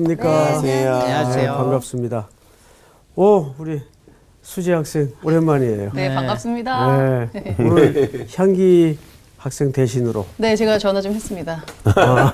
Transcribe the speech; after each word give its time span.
안녕하십니까. 0.00 0.62
네, 0.62 0.86
안녕하세요. 0.86 1.52
네, 1.52 1.58
반갑습니다. 1.58 2.28
오, 3.16 3.54
우리 3.58 3.82
수지 4.40 4.72
학생 4.72 5.12
오랜만이에요. 5.22 5.90
네, 5.92 6.14
반갑습니다. 6.14 6.96
네. 6.96 7.28
네, 7.32 7.56
오늘 7.58 8.26
향기 8.34 8.98
학생 9.36 9.70
대신으로 9.72 10.24
제가 10.56 10.78
전화 10.78 11.02
좀 11.02 11.12
했습니다. 11.12 11.62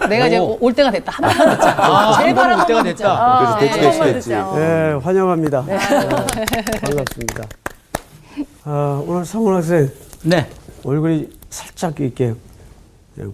내가 0.09 0.29
이제 0.29 0.39
올 0.39 0.73
때가 0.73 0.93
됐다. 0.93 1.13
한 1.13 1.29
번만 1.29 1.57
듣자. 1.57 1.71
아, 1.77 2.23
제발 2.23 2.51
한 2.53 2.67
번만 2.67 2.85
됐다. 2.85 2.95
듣자. 2.95 3.13
아, 3.13 3.39
그래서 3.39 3.59
네. 3.59 3.81
대치, 3.83 3.99
대치, 3.99 4.13
대치. 4.13 4.31
네, 4.31 4.93
환영합니다. 5.03 5.65
네, 5.67 5.79
반갑습니다. 6.83 7.45
아, 8.65 9.03
오늘 9.05 9.25
성훈 9.25 9.55
학생 9.55 9.91
네. 10.23 10.49
얼굴이 10.85 11.31
살짝 11.51 11.99
이렇게 11.99 12.35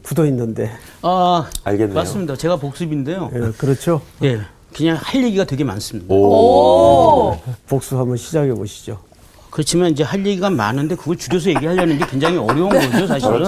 굳어 0.02 0.26
있는데, 0.26 0.70
아, 1.02 1.48
알겠네요. 1.64 1.94
맞습니다. 1.94 2.36
제가 2.36 2.56
복습인데요. 2.56 3.30
예, 3.34 3.38
그렇죠? 3.58 4.00
예. 4.22 4.40
그냥 4.74 4.96
할 5.00 5.22
얘기가 5.22 5.44
되게 5.44 5.64
많습니다. 5.64 6.12
오. 6.14 7.36
복수 7.68 7.98
한번 7.98 8.16
시작해 8.16 8.52
보시죠. 8.54 8.98
그렇지만 9.50 9.90
이제 9.90 10.02
할 10.02 10.24
얘기가 10.24 10.48
많은데 10.48 10.94
그걸 10.94 11.18
줄여서 11.18 11.50
얘기하려는 11.50 11.98
게 11.98 12.06
굉장히 12.06 12.38
어려운 12.38 12.70
거죠, 12.90 13.06
사실은. 13.06 13.44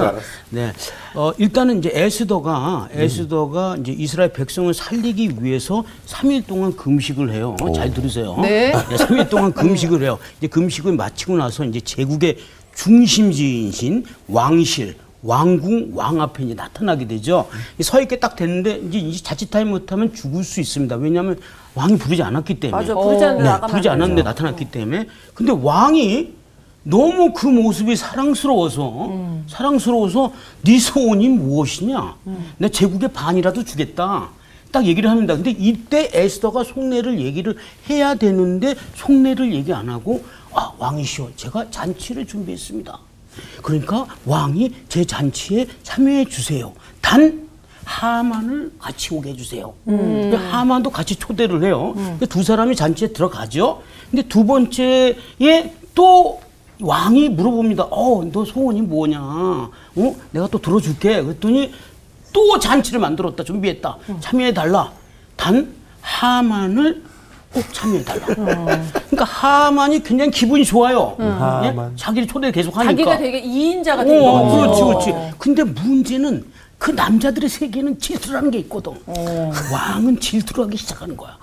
네. 0.51 0.71
어, 1.15 1.33
일단은 1.39 1.79
이제 1.79 1.91
에스더가 1.95 2.91
에스더가 2.93 3.77
이제 3.81 3.93
이스라엘 3.93 4.31
백성을 4.35 4.75
살리기 4.75 5.37
위해서 5.41 5.83
3일 6.07 6.47
동안 6.47 6.77
금식을 6.77 7.33
해요. 7.33 7.57
잘 7.75 7.91
들으세요. 7.95 8.37
네. 8.43 8.73
3일 8.73 9.31
동안 9.31 9.51
금식을 9.55 10.03
해요. 10.03 10.19
이제 10.39 10.47
금식을 10.47 10.93
마치고 10.95 11.39
나서 11.39 11.65
이제 11.65 11.81
제국의 11.81 12.37
중심지이신 12.75 14.05
왕실 14.29 14.97
왕궁 15.25 15.93
왕 15.95 16.21
앞에 16.21 16.45
이제 16.45 16.55
나타나게 16.55 17.07
되죠. 17.07 17.49
서 17.81 18.01
있게 18.01 18.21
딱 18.21 18.37
됐는데 18.37 18.83
이제 18.89 18.99
이제 18.99 19.23
자칫하지 19.23 19.65
못하면 19.65 20.13
죽을 20.15 20.45
수 20.45 20.61
있습니다. 20.61 20.97
왜냐하면 20.97 21.39
왕이 21.75 21.97
부르지 21.99 22.23
않았기 22.23 22.61
때문에. 22.61 22.83
맞아, 22.83 22.95
부르지 22.95 23.25
않는데 23.25 23.51
네, 23.51 23.61
부르지 23.67 23.89
안 23.89 23.95
않았는데 23.97 24.23
나타났기 24.23 24.65
때문에. 24.67 25.07
근데 25.33 25.53
왕이 25.53 26.33
너무 26.85 27.33
그 27.33 27.47
모습이 27.47 27.97
사랑스러워서 27.97 29.41
사랑스러워서 29.47 30.33
네 30.63 30.79
소원이 30.79 31.29
무엇이냐? 31.31 32.17
내 32.59 32.69
제국의 32.69 33.13
반이라도 33.13 33.65
주겠다. 33.65 34.29
딱 34.71 34.85
얘기를 34.85 35.09
합니다. 35.09 35.35
근데 35.35 35.51
이때 35.51 36.11
에스더가 36.13 36.65
속내를 36.65 37.21
얘기를 37.21 37.57
해야 37.89 38.15
되는데 38.17 38.75
속내를 38.97 39.55
얘기 39.55 39.73
안 39.73 39.89
하고 39.89 40.25
아 40.53 40.73
왕이시여 40.79 41.31
제가 41.37 41.71
잔치를 41.71 42.27
준비했습니다. 42.27 42.99
그러니까 43.63 44.07
왕이 44.27 44.73
제 44.89 45.05
잔치에 45.05 45.67
참여해 45.83 46.27
주세요. 46.27 46.73
단 47.01 47.49
하만을 47.85 48.73
같이 48.79 49.15
오게 49.15 49.31
해주세요. 49.31 49.75
근데 49.85 50.37
하만도 50.37 50.91
같이 50.91 51.17
초대를 51.17 51.63
해요. 51.65 51.93
근데 51.95 52.27
두 52.27 52.43
사람이 52.43 52.75
잔치에 52.77 53.09
들어가죠. 53.09 53.83
근데 54.11 54.27
두 54.29 54.45
번째에 54.47 55.17
또 55.95 56.41
왕이 56.81 57.29
물어봅니다. 57.31 57.85
어, 57.91 58.25
너 58.33 58.45
소원이 58.45 58.83
뭐냐? 58.83 59.21
어, 59.21 60.17
내가 60.33 60.49
또 60.49 60.59
들어줄게. 60.59 61.23
그랬더니 61.23 61.73
또 62.33 62.59
잔치를 62.59 62.99
만들었다. 63.01 63.45
준비했다. 63.45 63.97
참여해달라. 64.21 64.93
단 65.37 65.75
하만을 66.01 67.03
꼭 67.55 67.65
참여해달라. 67.73 68.25
그러니까 68.27 69.25
하만이 69.25 70.03
굉장히 70.03 70.31
기분이 70.33 70.65
좋아요. 70.65 71.17
예? 71.21 71.25
하만. 71.25 71.93
자기를 71.97 72.27
초대 72.27 72.51
계속 72.51 72.77
하니까. 72.77 72.91
자기가 72.93 73.17
되게 73.19 73.39
이인자가 73.39 74.05
된 74.05 74.21
어, 74.21 74.33
거죠. 74.43 74.57
그렇지, 74.87 75.13
그렇지. 75.13 75.35
근데 75.39 75.63
문제는 75.63 76.45
그 76.85 76.91
남자들의 76.91 77.49
세계는 77.49 77.99
질투라는 77.99 78.51
게 78.51 78.59
있거든. 78.59 78.93
왕은 79.73 80.21
질투를 80.21 80.65
하기 80.65 80.77
시작하는 80.77 81.17
거야. 81.17 81.35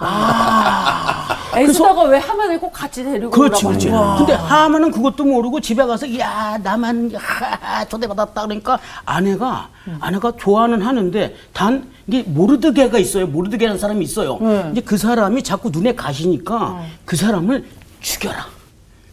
에스더가 1.56 2.04
왜 2.04 2.20
하만을 2.20 2.60
꼭 2.60 2.72
같이 2.72 3.04
데리고 3.04 3.32
그렇지, 3.32 3.66
그렇지. 3.66 3.88
근데 3.90 4.34
하만은 4.34 4.92
그것도 4.92 5.26
모르고 5.26 5.60
집에 5.60 5.84
가서 5.84 6.16
야 6.20 6.60
나만 6.62 7.12
하, 7.16 7.84
초대받았다 7.86 8.40
그러니까 8.44 8.78
아내가 9.04 9.70
아내가 10.00 10.32
좋아는 10.40 10.84
하는데 10.84 11.36
단 11.54 11.90
이게 12.06 12.22
모르드게가 12.22 13.00
있어요. 13.00 13.26
모르드게라는 13.26 13.80
사람이 13.80 14.06
있어요. 14.06 14.38
이제 14.74 14.82
그 14.82 14.96
사람이 14.96 15.42
자꾸 15.42 15.72
눈에 15.72 15.96
가시니까 15.96 16.84
그 17.04 17.16
사람을 17.16 17.66
죽여라. 18.00 18.46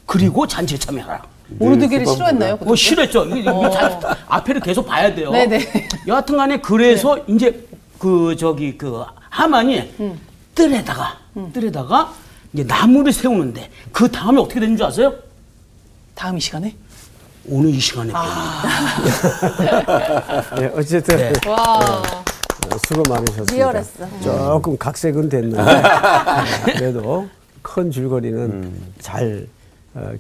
그리고 0.04 0.46
잔치에 0.46 0.76
참여하라. 0.76 1.22
모르드게를 1.48 2.04
네, 2.04 2.12
싫어했나요? 2.12 2.56
뭐 2.58 2.76
싫었죠. 2.76 3.24
이게 3.26 3.40
이게 3.40 3.70
자- 3.70 4.16
앞에를 4.28 4.60
계속 4.60 4.86
봐야 4.86 5.14
돼요. 5.14 5.30
네네. 5.30 5.88
여하튼 6.06 6.36
간에 6.36 6.60
그래서 6.60 7.18
이제 7.26 7.66
그 7.98 8.36
저기 8.36 8.76
그 8.76 9.02
하만이 9.30 10.16
뜰에다가 10.54 11.16
뜰에다가 11.52 12.12
이제 12.52 12.64
나무를 12.64 13.12
세우는데 13.12 13.70
그 13.92 14.10
다음에 14.10 14.40
어떻게 14.40 14.60
되는 14.60 14.76
줄 14.76 14.86
아세요? 14.86 15.14
다음 16.14 16.36
이 16.36 16.40
시간에? 16.40 16.74
오늘 17.50 17.70
이 17.70 17.80
시간에 17.80 18.12
예, 20.60 20.66
어쨌든 20.76 21.16
네. 21.16 21.32
와. 21.48 22.02
어, 22.70 22.76
수고 22.86 23.02
많으셨습니다. 23.08 23.54
리얼했어. 23.54 24.06
조금 24.22 24.76
각색은 24.76 25.30
됐는데 25.30 25.62
그래도 26.76 27.26
큰 27.62 27.90
줄거리는 27.90 28.70
잘 29.00 29.46
어, 29.46 29.57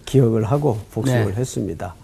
기억을 0.04 0.44
하고 0.44 0.78
복습을 0.92 1.26
네. 1.26 1.32
했습니다. 1.32 1.94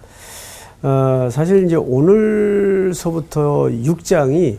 어, 0.82 1.28
사실 1.30 1.64
이제 1.64 1.76
오늘서부터 1.76 3.68
6장이 3.68 4.58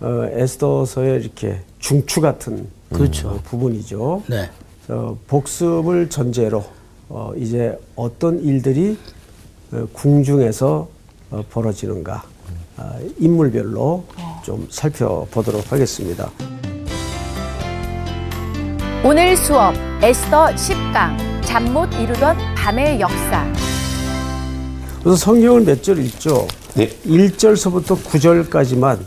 어, 0.00 0.26
에스더서의 0.32 1.20
이렇게 1.20 1.60
중추 1.78 2.20
같은 2.20 2.66
그렇죠. 2.92 3.28
어, 3.28 3.40
부분이죠. 3.44 4.22
네. 4.28 4.48
어, 4.88 5.16
복습을 5.26 6.08
전제로 6.08 6.64
어, 7.08 7.32
이제 7.36 7.78
어떤 7.96 8.42
일들이 8.42 8.96
어, 9.72 9.86
궁중에서 9.92 10.88
어, 11.30 11.44
벌어지는가 11.50 12.24
아, 12.76 12.98
인물별로 13.18 14.04
좀 14.42 14.66
살펴보도록 14.70 15.70
하겠습니다. 15.70 16.30
오늘 19.04 19.36
수업 19.36 19.74
에스더 20.02 20.46
10강 20.46 21.39
잠 21.50 21.72
못 21.72 21.92
이루던 21.94 22.36
밤의 22.54 23.00
역사 23.00 23.44
그래서 25.02 25.16
성경을 25.16 25.62
몇 25.62 25.82
절 25.82 25.98
읽죠. 25.98 26.46
네. 26.74 26.88
1절서부터 27.04 27.96
9절까지만 28.04 28.98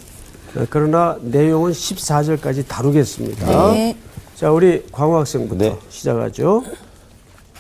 어, 0.58 0.66
그러나 0.70 1.18
내용은 1.22 1.72
14절까지 1.72 2.68
다루겠습니다. 2.68 3.72
네. 3.74 3.96
자, 4.36 4.52
우리 4.52 4.84
광호 4.92 5.20
학생부터 5.20 5.56
네. 5.64 5.78
시작하죠. 5.90 6.64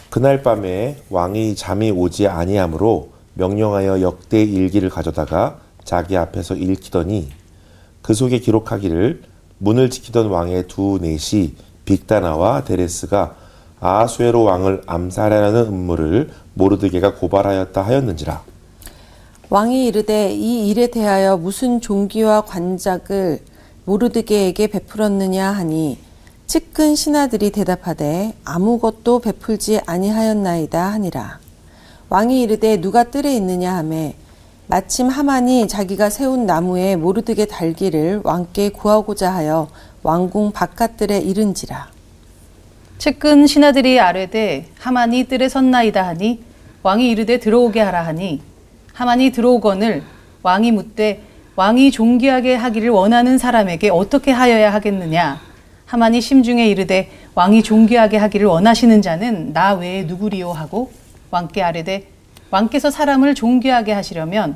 그날 0.10 0.44
밤에 0.44 0.98
왕이 1.10 1.56
잠이 1.56 1.92
오지 1.92 2.28
아니하므로 2.28 3.12
명령하여 3.36 4.02
역대 4.02 4.44
일기를 4.44 4.90
가져다가 4.90 5.60
자기 5.86 6.18
앞에서 6.18 6.56
읽히더니 6.56 7.32
그 8.02 8.14
속에 8.14 8.40
기록하기를 8.40 9.22
문을 9.60 9.90
지키던 9.90 10.28
왕의 10.28 10.68
두 10.68 11.00
넷이 11.02 11.56
빅다나와 11.86 12.64
데레스가 12.66 13.36
아수에로 13.84 14.44
왕을 14.44 14.84
암살하려는 14.86 15.66
음모를 15.66 16.30
모르드게가 16.54 17.16
고발하였다 17.16 17.82
하였는지라. 17.82 18.42
왕이 19.50 19.88
이르되 19.88 20.32
이 20.32 20.70
일에 20.70 20.88
대하여 20.88 21.38
무슨 21.38 21.82
종기와 21.82 22.42
관작을 22.42 23.40
모르드게에게 23.86 24.68
베풀었느냐 24.68 25.52
하니 25.52 26.00
측근 26.48 26.96
신하들이 26.96 27.52
대답하되 27.52 28.34
아무것도 28.46 29.20
베풀지 29.20 29.82
아니하였나이다 29.86 30.92
하니라. 30.94 31.40
왕이 32.10 32.42
이르되 32.42 32.80
누가 32.80 33.04
뜰에 33.04 33.36
있느냐 33.36 33.76
하매 33.76 34.16
마침 34.68 35.10
하만이 35.10 35.68
자기가 35.68 36.10
세운 36.10 36.46
나무에 36.46 36.96
모르드게 36.96 37.46
달기를 37.46 38.22
왕께 38.24 38.70
구하고자 38.70 39.34
하여 39.34 39.68
왕궁 40.04 40.52
바깥들에 40.52 41.20
이른지라 41.20 41.93
측근 43.04 43.48
신하들이 43.48 44.00
아뢰되 44.00 44.68
하만이 44.80 45.26
뜰에 45.26 45.50
섰나이다 45.50 46.08
하니 46.08 46.40
왕이 46.84 47.10
이르되 47.10 47.38
들어오게 47.38 47.82
하라 47.82 48.06
하니 48.06 48.40
하만이 48.94 49.32
들어오거늘 49.32 50.04
왕이 50.42 50.72
묻되 50.72 51.22
왕이 51.58 51.92
존귀하게 51.92 52.56
하기를 52.56 52.92
원하는 52.92 53.38
사람에게 53.38 53.90
어떻게 53.90 54.32
하여야 54.32 54.74
하겠느냐? 54.74 55.38
하만이 55.86 56.22
심중에 56.22 56.66
이르되 56.70 57.12
왕이 57.36 57.64
존귀하게 57.64 58.16
하기를 58.16 58.48
원하시는 58.48 59.02
자는 59.02 59.52
나 59.52 59.74
외에 59.74 60.04
누구리요? 60.04 60.54
하고 60.54 60.94
왕께 61.30 61.62
아뢰되 61.62 62.08
왕께서 62.52 62.90
사람을 62.90 63.36
존귀하게 63.36 63.92
하시려면 63.92 64.56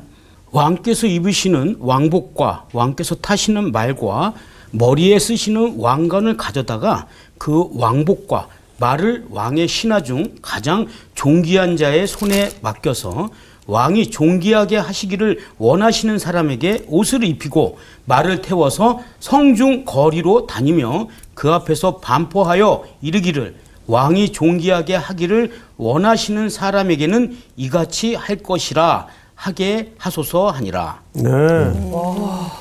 왕께서 0.52 1.06
입으시는 1.06 1.76
왕복과 1.80 2.68
왕께서 2.72 3.14
타시는 3.16 3.72
말과 3.72 4.32
머리에 4.70 5.18
쓰시는 5.18 5.74
왕관을 5.78 6.36
가져다가 6.36 7.06
그 7.38 7.68
왕복과 7.74 8.48
말을 8.78 9.26
왕의 9.30 9.68
신하 9.68 10.02
중 10.02 10.36
가장 10.42 10.86
존귀한 11.14 11.76
자의 11.76 12.06
손에 12.06 12.50
맡겨서 12.60 13.30
왕이 13.66 14.10
존귀하게 14.10 14.78
하시기를 14.78 15.40
원하시는 15.58 16.18
사람에게 16.18 16.86
옷을 16.88 17.22
입히고 17.22 17.78
말을 18.06 18.40
태워서 18.40 19.00
성중 19.20 19.84
거리로 19.84 20.46
다니며 20.46 21.08
그 21.34 21.50
앞에서 21.52 21.98
반포하여 21.98 22.84
이르기를 23.02 23.56
왕이 23.86 24.32
존귀하게 24.32 24.96
하기를 24.96 25.52
원하시는 25.76 26.48
사람에게는 26.48 27.36
이같이 27.56 28.14
할 28.14 28.36
것이라 28.36 29.06
하게 29.34 29.92
하소서 29.98 30.50
하니라. 30.50 31.00
네. 31.12 31.22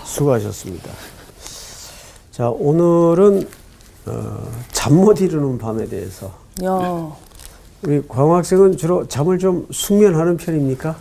수고하셨습니다. 0.06 0.90
자, 2.32 2.50
오늘은 2.50 3.48
어, 4.08 4.48
잠못 4.72 5.20
이루는 5.22 5.58
밤에 5.58 5.86
대해서 5.88 6.32
야, 6.64 7.12
우리 7.84 8.02
광 8.08 8.34
학생은 8.34 8.78
주로 8.78 9.08
잠을 9.08 9.38
좀 9.38 9.68
숙면하는 9.72 10.38
편입니까? 10.38 10.96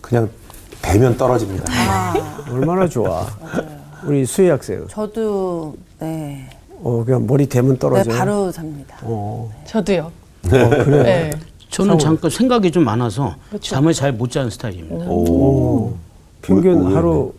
그냥 0.00 0.28
대면 0.82 1.16
떨어집니다. 1.16 1.64
얼마나 2.50 2.86
좋아. 2.88 3.26
우리 4.04 4.24
수혜 4.24 4.50
학생. 4.50 4.86
저도 4.88 5.74
네, 5.98 6.48
어, 6.82 7.02
그냥 7.04 7.26
머리 7.26 7.46
대면 7.46 7.72
네 7.72 7.78
떨어져요. 7.78 8.16
바로 8.16 8.50
잡니다. 8.52 8.96
어, 9.02 9.50
저도요. 9.66 10.10
그래. 10.42 11.02
네. 11.02 11.30
저는 11.68 11.98
잠깐 11.98 12.30
생각이 12.30 12.70
좀 12.72 12.84
많아서 12.84 13.34
잠을 13.60 13.92
잘 13.92 14.12
못 14.12 14.30
자는 14.30 14.50
스타일입니다. 14.50 15.06
오. 15.08 15.94
평균 16.42 16.82
오, 16.82 16.86
오, 16.90 16.94
하루 16.96 17.32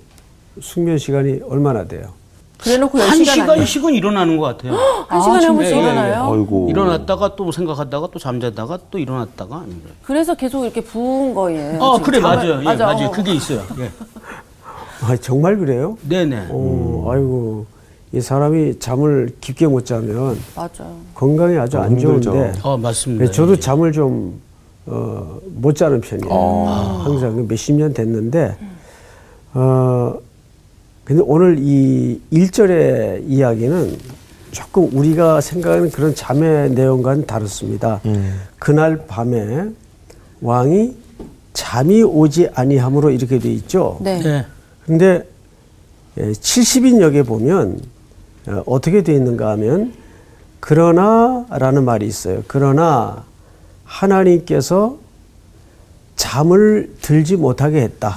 숙면 0.61 0.97
시간이 0.97 1.41
얼마나 1.49 1.85
돼요? 1.85 2.13
그래놓고 2.61 2.99
한 2.99 3.09
10시간 3.09 3.11
안 3.11 3.25
돼. 3.25 3.31
시간씩은 3.65 3.93
일어나는 3.93 4.37
것 4.37 4.43
같아요. 4.45 4.75
한 5.07 5.21
시간에 5.21 5.45
한 5.45 5.55
번씩 5.55 5.73
예, 5.73 5.77
예, 5.77 5.81
예. 5.81 5.83
일어나요? 5.91 6.31
아이고. 6.33 6.67
일어났다가 6.69 7.35
또 7.35 7.51
생각하다가 7.51 8.09
또 8.13 8.19
잠자다가 8.19 8.77
또 8.91 8.99
일어났다가 8.99 9.55
아닌 9.57 9.69
거예요. 9.81 9.95
그래서 10.03 10.35
계속 10.35 10.63
이렇게 10.63 10.81
부은 10.81 11.33
거예요. 11.33 11.83
아 11.83 11.93
지금 11.97 12.05
그래 12.05 12.19
잠을- 12.19 12.21
맞아요. 12.21 12.59
예, 12.59 12.63
맞아. 12.63 12.85
맞아요. 12.85 13.11
그게 13.11 13.33
있어요. 13.33 13.61
예. 13.79 13.89
아, 15.03 15.15
정말 15.17 15.57
그래요? 15.57 15.97
네네. 16.07 16.47
어, 16.49 17.07
아이고. 17.11 17.65
이 18.13 18.19
사람이 18.19 18.77
잠을 18.79 19.29
깊게 19.39 19.67
못 19.67 19.85
자면 19.85 20.37
맞아. 20.55 20.83
건강에 21.15 21.57
아주 21.57 21.77
어, 21.77 21.81
안 21.81 21.91
힘들죠. 21.97 22.31
좋은데 22.31 22.59
어 22.61 22.77
맞습니다. 22.77 23.23
네, 23.25 23.31
저도 23.31 23.53
예. 23.53 23.59
잠을 23.59 23.93
좀, 23.93 24.39
어, 24.85 25.39
못 25.55 25.73
자는 25.77 26.01
편이에요. 26.01 26.99
항상 27.05 27.47
몇십 27.47 27.75
년 27.75 27.93
됐는데, 27.93 28.57
어, 29.53 30.13
근데 31.03 31.21
오늘 31.25 31.57
이 31.59 32.21
1절의 32.31 33.23
이야기는 33.27 33.97
조금 34.51 34.89
우리가 34.93 35.41
생각하는 35.41 35.89
그런 35.89 36.13
잠의 36.13 36.71
내용과는 36.71 37.25
다릅니다. 37.25 38.01
그날 38.59 39.05
밤에 39.07 39.69
왕이 40.41 40.95
잠이 41.53 42.03
오지 42.03 42.49
아니함으로 42.53 43.09
이렇게 43.11 43.39
돼 43.39 43.51
있죠. 43.53 43.97
네. 44.01 44.21
네. 44.21 44.45
근데 44.85 45.23
70인 46.17 47.01
역에 47.01 47.23
보면 47.23 47.81
어, 48.47 48.63
어떻게 48.65 49.03
되어 49.03 49.15
있는가 49.15 49.51
하면 49.51 49.93
그러나라는 50.59 51.85
말이 51.85 52.05
있어요. 52.07 52.43
그러나 52.47 53.23
하나님께서 53.83 54.97
잠을 56.15 56.93
들지 57.01 57.35
못하게 57.35 57.81
했다. 57.81 58.15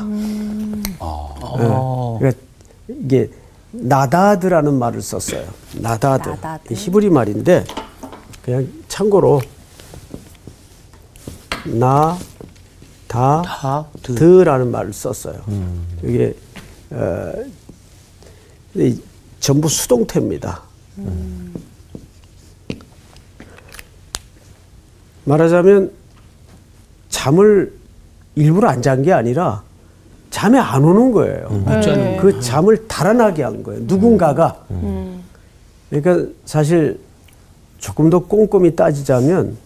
어. 0.99 2.17
그러니까 2.19 2.44
이게 2.89 3.31
나다드라는 3.73 4.75
말을 4.75 5.03
썼어요. 5.03 5.47
나다드. 5.75 6.29
나다드. 6.29 6.75
히브리 6.75 7.11
말인데 7.11 7.65
그냥 8.43 8.69
참고로 8.89 9.41
나, 11.67 12.17
다, 13.09 13.87
드. 14.03 14.15
드라는 14.15 14.71
말을 14.71 14.93
썼어요. 14.93 15.43
이게 16.03 16.35
어, 16.91 17.33
전부 19.41 19.69
수동태입니다. 19.69 20.63
말하자면 25.25 25.91
잠을 27.09 27.73
일부러 28.35 28.69
안 28.69 28.83
잔 28.83 29.03
게 29.03 29.13
아니라 29.13 29.63
잠이 30.35 30.59
안 30.59 30.83
오는 30.83 31.13
거예요. 31.13 31.49
못 31.49 31.81
자는 31.81 32.17
그 32.17 32.41
잠을 32.41 32.89
달아나게 32.89 33.45
한 33.45 33.63
거예요. 33.63 33.83
누군가가. 33.85 34.65
그러니까 35.89 36.29
사실 36.45 36.99
조금 37.79 38.11
더 38.11 38.19
꼼꼼히 38.19 38.75
따지자면 38.75 39.57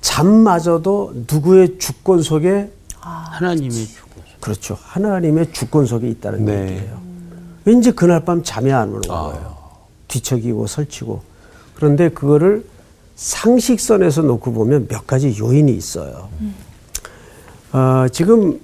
잠마저도 0.00 1.14
누구의 1.32 1.78
주권 1.78 2.22
속에 2.22 2.72
하나님의 2.98 3.70
주권. 3.70 4.24
그렇죠. 4.40 4.76
하나님의 4.80 5.52
주권 5.52 5.86
속에 5.86 6.08
있다는 6.08 6.44
네. 6.44 6.62
얘기예요. 6.62 7.00
왠지 7.64 7.92
그날 7.92 8.24
밤 8.24 8.42
잠이 8.42 8.72
안 8.72 8.88
오는 8.88 9.00
거예요. 9.02 9.56
뒤척이고 10.08 10.66
설치고. 10.66 11.22
그런데 11.76 12.08
그거를 12.08 12.64
상식선에서 13.14 14.22
놓고 14.22 14.52
보면 14.52 14.88
몇 14.88 15.06
가지 15.06 15.38
요인이 15.38 15.70
있어요. 15.72 16.30
아, 17.70 18.08
지금 18.10 18.58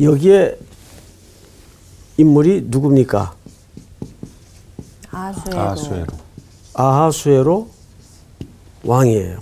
여기에 0.00 0.58
인물이 2.16 2.66
누굽니까? 2.68 3.34
아수에로. 5.10 5.60
아수에로. 5.60 6.06
아하수에로 6.74 7.68
왕이에요. 8.84 9.40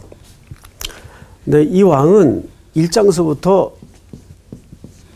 근데 1.44 1.62
이 1.64 1.82
왕은 1.82 2.49
일장서부터 2.75 3.72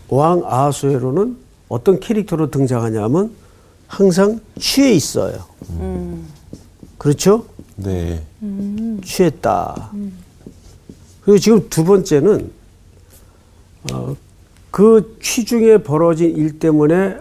왕 0.09 0.43
아하수에로는 0.45 1.37
어떤 1.69 1.99
캐릭터로 2.01 2.51
등장하냐면 2.51 3.35
항상 3.87 4.41
취해 4.61 4.93
있어요. 4.93 5.45
그렇죠? 6.99 7.47
네. 7.77 8.23
취했다. 9.05 9.91
그리고 11.23 11.39
지금 11.39 11.69
두 11.69 11.85
번째는 11.85 12.51
어, 13.93 14.15
그 14.73 15.19
취중에 15.23 15.79
벌어진 15.79 16.35
일 16.35 16.59
때문에 16.59 17.19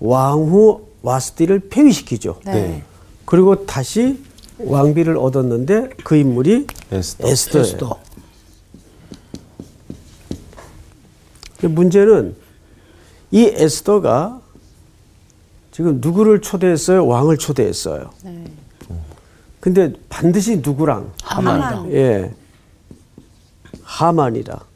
왕후 0.00 0.88
와스티를 1.02 1.68
폐위시키죠. 1.70 2.40
네. 2.44 2.52
네. 2.52 2.82
그리고 3.24 3.64
다시 3.64 4.22
왕비를 4.58 5.16
얻었는데 5.16 5.90
그 6.04 6.16
인물이 6.16 6.66
에스더. 6.90 7.28
에스더. 7.28 7.98
문제는 11.62 12.34
이 13.30 13.44
에스더가 13.44 14.40
지금 15.70 16.00
누구를 16.00 16.40
초대했어요? 16.40 17.06
왕을 17.06 17.38
초대했어요. 17.38 18.10
네. 18.24 18.44
근데 19.60 19.92
반드시 20.08 20.56
누구랑? 20.56 21.12
하만. 21.22 21.90
예. 21.92 22.34
하만이라. 23.84 24.71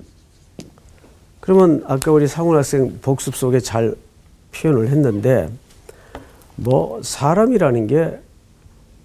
그러면 1.46 1.84
아까 1.86 2.10
우리 2.10 2.26
상훈 2.26 2.56
학생 2.56 2.98
복습 3.00 3.36
속에 3.36 3.60
잘 3.60 3.94
표현을 4.52 4.88
했는데 4.88 5.48
뭐 6.56 7.00
사람이라는 7.04 7.86
게 7.86 8.18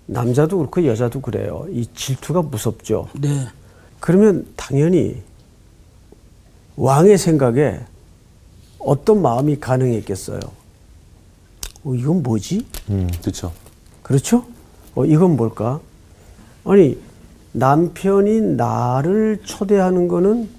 남자도 0.08 0.58
그렇고 0.58 0.84
여자도 0.88 1.22
그래요. 1.22 1.68
이 1.70 1.86
질투가 1.94 2.42
무섭죠. 2.42 3.10
네. 3.14 3.48
그러면 4.00 4.48
당연히 4.56 5.22
왕의 6.78 7.20
생각에 7.20 7.80
어떤 8.80 9.22
마음이 9.22 9.60
가능했겠어요? 9.60 10.40
어, 11.84 11.94
이건 11.94 12.24
뭐지? 12.24 12.66
음, 12.90 13.08
그렇죠. 13.22 13.52
그렇죠? 14.02 14.46
어, 14.96 15.06
이건 15.06 15.38
뭘까? 15.38 15.80
아니, 16.66 17.00
남편이 17.52 18.56
나를 18.56 19.42
초대하는 19.44 20.08
거는 20.08 20.50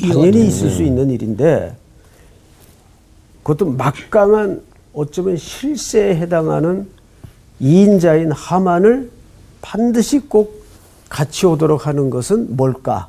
당연히 0.00 0.46
있을 0.46 0.70
수 0.70 0.82
있는 0.82 1.10
일인데, 1.10 1.76
그것도 3.42 3.70
막강한 3.72 4.62
어쩌면 4.92 5.36
실세에 5.36 6.16
해당하는 6.16 6.88
이인자인 7.60 8.32
하만을 8.32 9.10
반드시 9.62 10.18
꼭 10.20 10.64
같이 11.08 11.46
오도록 11.46 11.86
하는 11.86 12.10
것은 12.10 12.56
뭘까? 12.56 13.08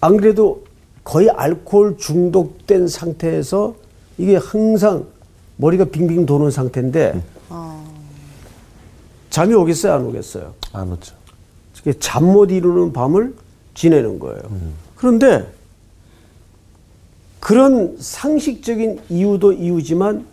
안 0.00 0.16
그래도 0.16 0.64
거의 1.02 1.30
알코올 1.30 1.96
중독된 1.98 2.88
상태에서 2.88 3.74
이게 4.18 4.36
항상 4.36 5.06
머리가 5.56 5.84
빙빙 5.86 6.26
도는 6.26 6.50
상태인데 6.50 7.22
잠이 9.30 9.54
오겠어요, 9.54 9.94
안 9.94 10.04
오겠어요? 10.06 10.52
안 10.72 10.92
오죠. 10.92 11.14
잠못 12.00 12.50
이루는 12.50 12.92
밤을 12.92 13.34
지내는 13.74 14.18
거예요. 14.18 14.40
그런데 14.96 15.52
그런 17.40 17.96
상식적인 17.98 19.00
이유도 19.10 19.52
이유지만 19.52 20.26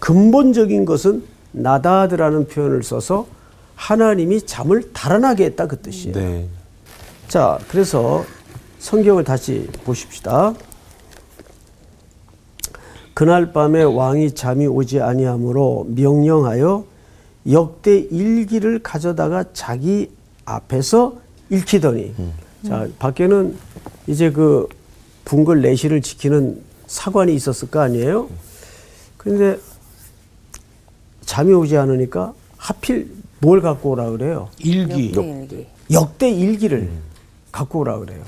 근본적인 0.00 0.84
것은 0.84 1.24
나다드라는 1.52 2.48
표현을 2.48 2.82
써서 2.82 3.26
하나님이 3.74 4.42
잠을 4.42 4.92
달아나게 4.92 5.44
했다 5.46 5.66
그 5.66 5.80
뜻이에요. 5.80 6.14
네. 6.14 6.46
자, 7.28 7.58
그래서 7.68 8.24
성경을 8.78 9.24
다시 9.24 9.66
보십시다. 9.84 10.54
그날 13.14 13.52
밤에 13.52 13.82
왕이 13.82 14.34
잠이 14.34 14.66
오지 14.66 15.00
아니하므로 15.00 15.86
명령하여 15.88 16.84
역대 17.50 17.98
일기를 17.98 18.80
가져다가 18.80 19.44
자기 19.52 20.10
앞에서 20.44 21.16
읽히더니 21.50 22.14
자 22.66 22.88
밖에는 22.98 23.56
이제 24.06 24.30
그 24.30 24.68
궁궐 25.24 25.60
내실을 25.62 26.02
지키는 26.02 26.62
사관이 26.86 27.34
있었을 27.34 27.70
거 27.70 27.80
아니에요. 27.80 28.28
근데 29.16 29.58
잠이 31.24 31.52
오지 31.52 31.76
않으니까 31.76 32.32
하필 32.56 33.10
뭘 33.40 33.60
갖고 33.60 33.90
오라 33.90 34.10
그래요? 34.10 34.48
일기. 34.58 35.06
일기. 35.06 35.66
역대 35.90 36.30
일기를 36.30 36.90
갖고 37.52 37.80
오라 37.80 37.98
그래요. 37.98 38.22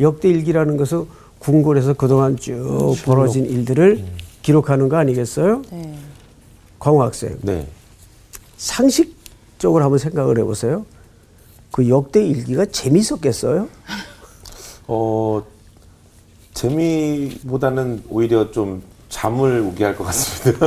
역대 0.00 0.28
일기라는 0.28 0.76
것은 0.76 1.06
궁궐에서 1.38 1.94
그동안 1.94 2.36
쭉 2.36 2.96
벌어진 3.04 3.46
일들을 3.46 4.04
기록하는 4.42 4.88
거 4.88 4.96
아니겠어요? 4.96 5.62
네. 5.70 5.98
광호 6.78 7.02
학생. 7.02 7.38
네. 7.42 7.66
상식적으로 8.56 9.84
한번 9.84 9.98
생각을 9.98 10.38
해보세요. 10.38 10.84
그 11.72 11.88
역대 11.88 12.24
일기가 12.24 12.64
재밌었겠어요? 12.66 13.68
어, 14.88 15.42
재미보다는 16.54 18.02
오히려 18.08 18.50
좀 18.50 18.82
잠을 19.08 19.60
오게 19.60 19.84
할 19.84 19.96
것 19.96 20.04
같습니다. 20.04 20.66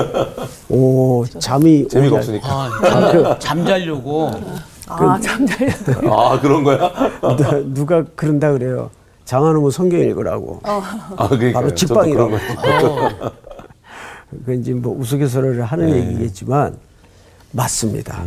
오, 0.70 1.26
잠이 1.40 1.88
재미가 1.90 2.18
없으니까. 2.18 2.48
아, 2.48 2.70
잠, 3.40 3.40
잠자려고. 3.40 4.32
아, 4.88 5.20
잠자려. 5.20 5.72
아, 6.12 6.40
그런 6.40 6.64
거야? 6.64 6.92
누- 7.38 7.74
누가 7.74 8.04
그런다 8.16 8.52
그래요. 8.52 8.90
장하놓으면 9.26 9.72
성경 9.72 10.00
읽으라고. 10.00 10.60
아, 10.64 11.28
그러니까 11.30 11.60
바로 11.62 11.74
직방이라고. 11.74 12.38
그 14.46 14.54
이제 14.56 14.74
뭐 14.74 14.98
우스갯소리를 14.98 15.64
하는 15.64 15.90
네. 15.92 15.98
얘기겠지만 16.08 16.76
맞습니다. 17.52 18.26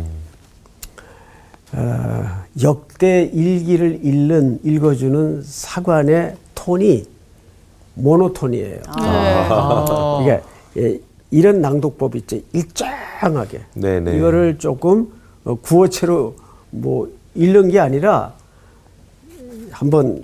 어, 1.73 2.25
역대 2.61 3.23
일기를 3.33 4.05
읽는 4.05 4.59
읽어주는 4.63 5.41
사관의 5.43 6.35
톤이 6.55 7.05
모노톤이에요. 7.95 8.79
아. 8.87 10.19
이게 10.21 10.41
예, 10.77 10.99
이런 11.31 11.61
낭독법 11.61 12.15
있죠. 12.17 12.39
일정하게. 12.53 13.61
네네. 13.73 14.17
이거를 14.17 14.57
조금 14.59 15.11
어, 15.43 15.55
구어체로 15.55 16.35
뭐 16.69 17.11
읽는 17.35 17.69
게 17.69 17.79
아니라 17.79 18.33
한번 19.71 20.23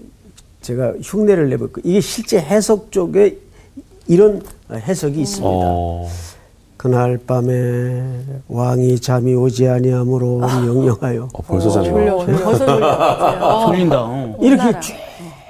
제가 0.62 0.94
흉내를 1.02 1.50
내볼게요. 1.50 1.84
이게 1.86 2.02
실제 2.02 2.40
해석 2.40 2.92
쪽에 2.92 3.38
이런 4.08 4.42
해석이 4.72 5.22
있습니다. 5.22 5.48
어, 5.50 6.10
그날 6.84 7.18
밤에 7.18 8.04
왕이 8.50 9.00
잠이 9.00 9.34
오지 9.36 9.70
아니하므로 9.70 10.40
명령하여 10.40 11.30
어, 11.32 11.42
벌써 11.42 11.70
잠이 11.72 11.88
졸려. 11.88 12.18
와. 12.18 12.26
벌써. 12.26 12.66
졸린다. 13.68 14.04
어. 14.04 14.38
이렇게 14.42 14.80
쭉 14.82 14.94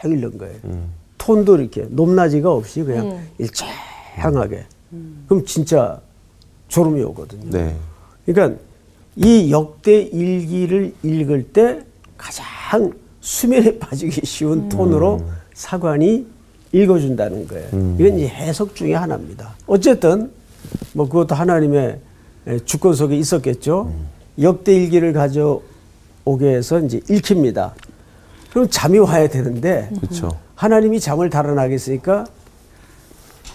읽는 0.06 0.38
거예요. 0.38 0.56
톤도 1.18 1.58
이렇게 1.58 1.88
높낮이가 1.90 2.52
없이 2.54 2.84
그냥 2.84 3.14
음. 3.14 3.28
일정하게. 3.40 4.64
그럼 5.28 5.44
진짜 5.44 6.00
졸음이 6.68 7.02
오거든요. 7.02 7.50
네. 7.50 7.76
그러니까 8.28 8.62
이 9.16 9.50
역대 9.52 10.04
일기를 10.04 10.94
읽을 11.02 11.52
때 11.52 11.80
가장 12.16 12.94
수면에 13.22 13.76
빠지기 13.82 14.24
쉬운 14.24 14.70
톤으로 14.70 15.24
사관이 15.56 16.28
읽어준다는 16.74 17.48
거예요. 17.48 17.70
이건 17.98 18.20
이제 18.20 18.28
해석 18.28 18.76
중에 18.76 18.94
하나입니다. 18.94 19.56
어쨌든 19.66 20.30
뭐 20.94 21.08
그것도 21.08 21.36
하나님의 21.36 22.00
주권 22.66 22.94
속에 22.94 23.18
있었겠죠. 23.18 23.92
역대 24.42 24.74
일기를 24.74 25.14
가져오게 25.14 25.62
해서 26.48 26.80
이제 26.80 27.02
읽힙니다. 27.10 27.74
그럼 28.52 28.68
잠이 28.70 29.00
와야 29.00 29.28
되는데 29.28 29.90
그렇죠. 30.00 30.32
하나님이 30.56 31.00
잠을 31.00 31.30
달아나겠으니까 31.30 32.26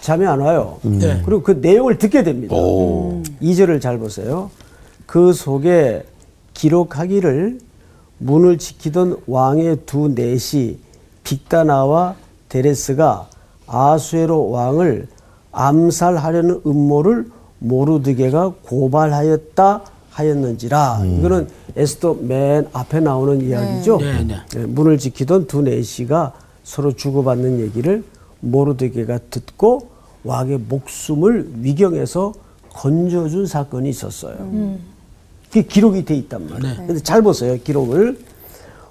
잠이 0.01 0.25
안 0.25 0.39
와요. 0.39 0.79
네. 0.81 1.21
그리고 1.25 1.43
그 1.43 1.51
내용을 1.51 1.97
듣게 1.97 2.23
됩니다. 2.23 2.55
오. 2.55 3.21
이절을잘 3.39 3.97
보세요. 3.97 4.49
그 5.05 5.33
속에 5.33 6.03
기록하기를 6.53 7.59
문을 8.17 8.57
지키던 8.57 9.21
왕의 9.27 9.79
두 9.85 10.09
넷이 10.09 10.77
빅다나와 11.23 12.15
데레스가 12.49 13.27
아수에로 13.67 14.49
왕을 14.49 15.07
암살하려는 15.59 16.61
음모를 16.65 17.25
모르드게가 17.59 18.53
고발하였다 18.63 19.81
하였는지라. 20.09 21.01
이거는 21.05 21.47
에스더 21.75 22.15
맨 22.21 22.67
앞에 22.71 23.01
나오는 23.01 23.41
이야기죠. 23.41 23.97
네, 23.97 24.23
네. 24.23 24.35
예, 24.55 24.59
문을 24.59 24.97
지키던 24.97 25.47
두 25.47 25.61
넷이가 25.61 26.33
서로 26.63 26.93
주고받는 26.93 27.59
얘기를 27.59 28.03
모르드게가 28.39 29.19
듣고 29.29 29.89
왕의 30.23 30.59
목숨을 30.69 31.49
위경에서 31.61 32.33
건져준 32.73 33.45
사건이 33.45 33.89
있었어요. 33.89 34.37
그게 35.47 35.63
기록이 35.63 36.05
돼 36.05 36.15
있단 36.15 36.49
말이에요. 36.49 36.75
근데 36.87 36.99
잘 37.01 37.21
보세요, 37.21 37.57
기록을. 37.61 38.17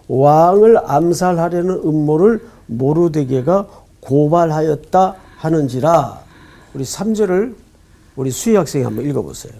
왕을 0.09 0.79
암살하려는 0.91 1.81
음모를 1.85 2.43
모르드게가 2.67 3.67
고발하였다 4.01 5.15
하는지라. 5.37 6.28
우리 6.75 6.85
3절을 6.85 7.55
우리 8.17 8.31
수희 8.31 8.57
학생이 8.57 8.85
한번 8.85 9.05
읽어보세요. 9.09 9.53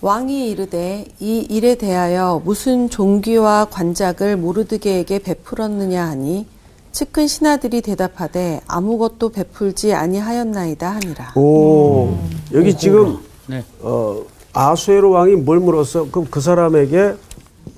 왕이 0.00 0.50
이르되 0.50 1.06
이 1.18 1.38
일에 1.38 1.76
대하여 1.76 2.42
무슨 2.44 2.90
종기와 2.90 3.66
관작을 3.70 4.36
모르드게에게 4.36 5.20
베풀었느냐 5.20 6.04
하니 6.04 6.46
측근 6.92 7.26
신하들이 7.26 7.80
대답하되 7.80 8.60
아무것도 8.68 9.30
베풀지 9.30 9.94
아니하였나이다 9.94 10.90
하니라. 10.90 11.32
오, 11.36 12.16
여기 12.52 12.76
지금 12.76 13.18
네. 13.46 13.64
어, 13.80 14.22
아수에로 14.52 15.10
왕이 15.10 15.36
뭘 15.36 15.58
물었어? 15.58 16.10
그럼 16.10 16.28
그 16.30 16.40
사람에게 16.40 17.14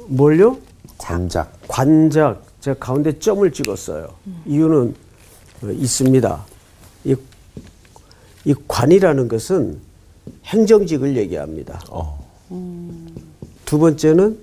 뭘요? 0.09 0.59
관작. 0.99 1.53
관작. 1.69 2.43
제가 2.61 2.76
가운데 2.79 3.19
점을 3.19 3.50
찍었어요. 3.50 4.09
이유는 4.47 4.95
어, 5.62 5.67
있습니다. 5.71 6.45
이, 8.47 8.50
이 8.50 8.55
관이라는 8.69 9.29
것은 9.29 9.79
행정직을 10.47 11.17
얘기합니다. 11.17 11.81
어. 11.91 12.25
두 13.65 13.79
번째는 13.79 14.38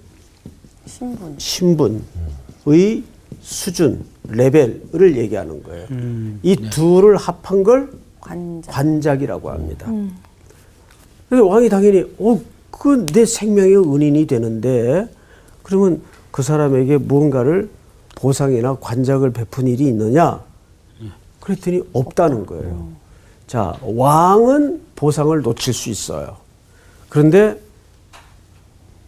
신분. 0.86 1.36
신분의 2.66 3.04
수준, 3.42 4.04
레벨을 4.30 5.18
얘기하는 5.18 5.64
거예요. 5.64 5.88
이 6.44 6.56
둘을 6.70 7.18
합한 7.18 7.64
걸 7.64 7.92
관작. 8.20 8.72
관작이라고 8.72 9.50
합니다. 9.50 9.88
그래서 11.30 11.46
왕이 11.46 11.70
당연히 11.70 12.04
어, 12.20 12.40
그 12.72 13.06
내 13.14 13.26
생명의 13.26 13.78
은인이 13.78 14.28
되는데 14.28 15.08
그러면 15.62 16.02
그 16.32 16.42
사람에게 16.44 16.98
무언가를 16.98 17.70
보상이나 18.16 18.76
관작을 18.80 19.32
베푼 19.32 19.68
일이 19.68 19.86
있느냐? 19.88 20.42
그랬더니 21.40 21.82
없다는 21.94 22.46
거예요. 22.46 22.90
자, 23.48 23.78
왕은 23.82 24.82
보상을 24.96 25.42
놓칠 25.42 25.74
수 25.74 25.90
있어요. 25.90 26.38
그런데 27.10 27.60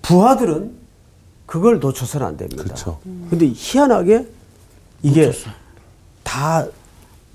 부하들은 0.02 0.72
그걸 1.46 1.80
놓쳐서는 1.80 2.26
안 2.28 2.38
됩니다. 2.38 2.64
그렇죠. 2.64 3.00
근데 3.30 3.48
희한하게 3.54 4.28
이게 5.04 5.32
다 6.24 6.66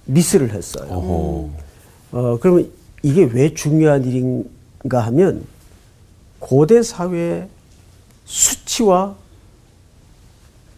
미스를 0.04 0.52
했어요. 0.52 0.87
어허. 0.90 1.50
어, 2.12 2.38
그러면 2.40 2.71
이게 3.02 3.25
왜 3.25 3.54
중요한 3.54 4.04
일인가 4.04 5.00
하면 5.07 5.45
고대 6.38 6.83
사회의 6.83 7.49
수치와 8.25 9.14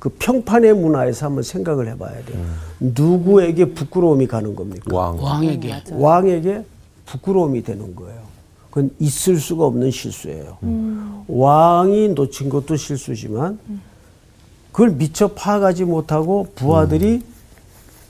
그 0.02 0.08
평판의 0.18 0.74
문화에서 0.74 1.26
한번 1.26 1.44
생각을 1.44 1.86
해봐야 1.90 2.24
돼요. 2.24 2.44
누구에게 2.80 3.66
부끄러움이 3.66 4.26
가는 4.26 4.56
겁니까? 4.56 4.84
왕. 4.92 5.22
왕에게. 5.22 5.80
왕에게 5.92 6.64
부끄러움이 7.06 7.62
되는 7.62 7.94
거예요. 7.94 8.20
그건 8.70 8.90
있을 8.98 9.38
수가 9.38 9.64
없는 9.66 9.92
실수예요. 9.92 10.58
왕이 11.28 12.08
놓친 12.16 12.48
것도 12.48 12.74
실수지만 12.74 13.60
그걸 14.72 14.90
미처 14.90 15.28
파악하지 15.28 15.84
못하고 15.84 16.48
부하들이 16.56 17.22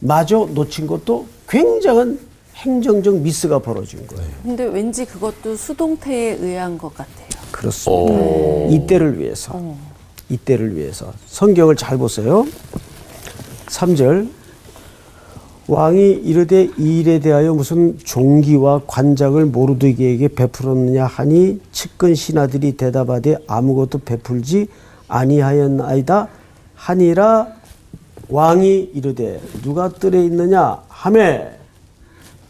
마저 0.01 0.49
놓친 0.51 0.87
것도 0.87 1.27
굉장한 1.47 2.19
행정적 2.55 3.17
미스가 3.19 3.59
벌어진 3.59 4.07
거예요. 4.07 4.31
근데 4.43 4.65
왠지 4.65 5.05
그것도 5.05 5.57
수동태에 5.57 6.39
의한 6.41 6.79
것 6.79 6.95
같아요. 6.95 7.29
그렇습니다. 7.51 8.19
이때를 8.71 9.19
위해서. 9.19 9.53
이때를 10.37 10.77
위해서. 10.77 11.13
성경을 11.27 11.77
잘 11.77 11.99
보세요. 11.99 12.47
3절 13.67 14.29
왕이 15.69 16.11
이르되 16.25 16.69
이 16.77 17.01
일에 17.01 17.21
대하여 17.21 17.55
무슨 17.55 17.97
종기와 17.99 18.83
관작을 18.87 19.47
모르드게에게 19.47 20.29
베풀었느냐 20.29 21.07
하니 21.07 21.61
측근 21.71 22.15
신하들이 22.15 22.77
대답하되 22.77 23.37
아무것도 23.47 23.99
베풀지 23.99 24.67
아니하였나이다 25.09 26.29
하니라 26.75 27.47
왕이 28.29 28.91
이르되 28.95 29.41
누가 29.63 29.89
뜰에 29.89 30.25
있느냐 30.25 30.83
하매 30.89 31.49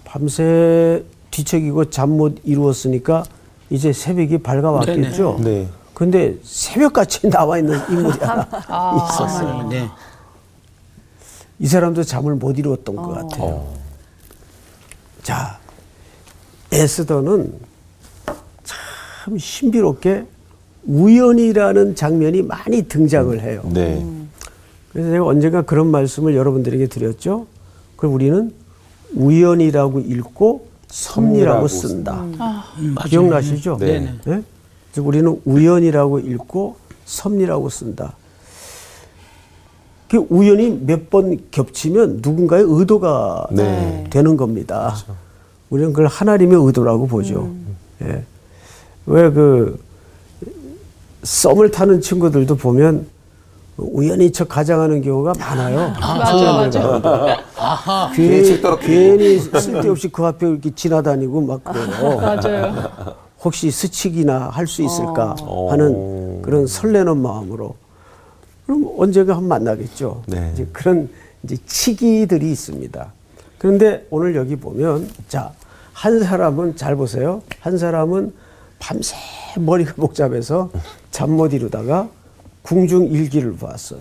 밤새 0.04 1.04
뒤척이고 1.30 1.90
잠 1.90 2.10
못 2.10 2.38
이루었으니까 2.44 3.24
이제 3.70 3.92
새벽이 3.92 4.38
밝아왔겠죠. 4.38 5.38
네. 5.42 5.66
근데 6.02 6.34
새벽같이 6.42 7.30
나와 7.30 7.58
있는 7.58 7.78
인물이 7.88 8.18
하나 8.18 8.48
있었어요. 9.08 9.68
네. 9.68 9.88
이 11.60 11.66
사람도 11.68 12.02
잠을 12.02 12.34
못 12.34 12.58
이루었던 12.58 12.96
것 12.96 13.08
같아요. 13.08 13.68
자, 15.22 15.60
에스더는 16.72 17.54
참 18.64 19.38
신비롭게 19.38 20.24
우연이라는 20.86 21.94
장면이 21.94 22.42
많이 22.42 22.82
등장을 22.82 23.40
해요. 23.40 23.62
네. 23.72 24.04
그래서 24.92 25.08
제가 25.08 25.24
언젠가 25.24 25.62
그런 25.62 25.86
말씀을 25.92 26.34
여러분들에게 26.34 26.88
드렸죠. 26.88 27.46
그럼 27.94 28.14
우리는 28.14 28.52
우연이라고 29.14 30.00
읽고 30.00 30.66
섭리라고 30.88 31.68
쓴다. 31.68 32.22
음, 32.22 32.36
맞아요. 32.38 33.08
기억나시죠? 33.08 33.76
네. 33.78 34.00
네네. 34.00 34.06
예? 34.08 34.16
그래서 34.22 34.42
우리는 35.00 35.40
우연이라고 35.44 36.18
읽고 36.20 36.76
섭리라고 37.04 37.68
쓴다. 37.68 38.14
그 40.10 40.26
우연이 40.28 40.70
몇번 40.70 41.38
겹치면 41.50 42.20
누군가의 42.22 42.64
의도가 42.68 43.46
네. 43.50 44.04
되는 44.10 44.36
겁니다. 44.36 44.94
우리는 45.70 45.92
그걸 45.92 46.06
하나님의 46.06 46.58
의도라고 46.62 47.06
보죠. 47.06 47.50
예. 48.02 48.22
왜그 49.06 49.80
썸을 51.22 51.70
타는 51.70 52.02
친구들도 52.02 52.56
보면 52.56 53.06
우연히 53.78 54.30
저 54.30 54.44
가장하는 54.44 55.00
경우가 55.00 55.32
많아요. 55.38 55.94
맞아, 55.98 56.52
맞아. 56.52 58.12
괜히, 58.14 58.60
괜히 58.80 59.38
쓸데없이 59.38 60.08
그 60.08 60.26
앞에 60.26 60.46
이렇게 60.46 60.74
지나다니고 60.74 61.40
막 61.40 61.64
그래요. 61.64 62.16
맞아요. 62.20 62.74
혹시 63.44 63.70
스치기나 63.70 64.48
할 64.50 64.66
수 64.66 64.82
있을까 64.82 65.36
어. 65.42 65.70
하는 65.70 66.42
그런 66.42 66.66
설레는 66.66 67.18
마음으로 67.18 67.74
그럼 68.66 68.88
언젠가 68.96 69.34
한번 69.36 69.48
만나겠죠. 69.64 70.22
네. 70.26 70.50
이제 70.54 70.66
그런 70.72 71.08
이제 71.42 71.56
치기들이 71.66 72.50
있습니다. 72.52 73.12
그런데 73.58 74.06
오늘 74.10 74.36
여기 74.36 74.56
보면 74.56 75.08
자, 75.28 75.52
한 75.92 76.20
사람은 76.22 76.76
잘 76.76 76.96
보세요. 76.96 77.42
한 77.60 77.76
사람은 77.78 78.32
밤새 78.78 79.16
머리가 79.58 79.94
복잡해서 79.94 80.70
잠 81.10 81.30
못 81.30 81.52
이루다가 81.52 82.08
궁중 82.62 83.06
일기를 83.08 83.54
보았어요. 83.54 84.00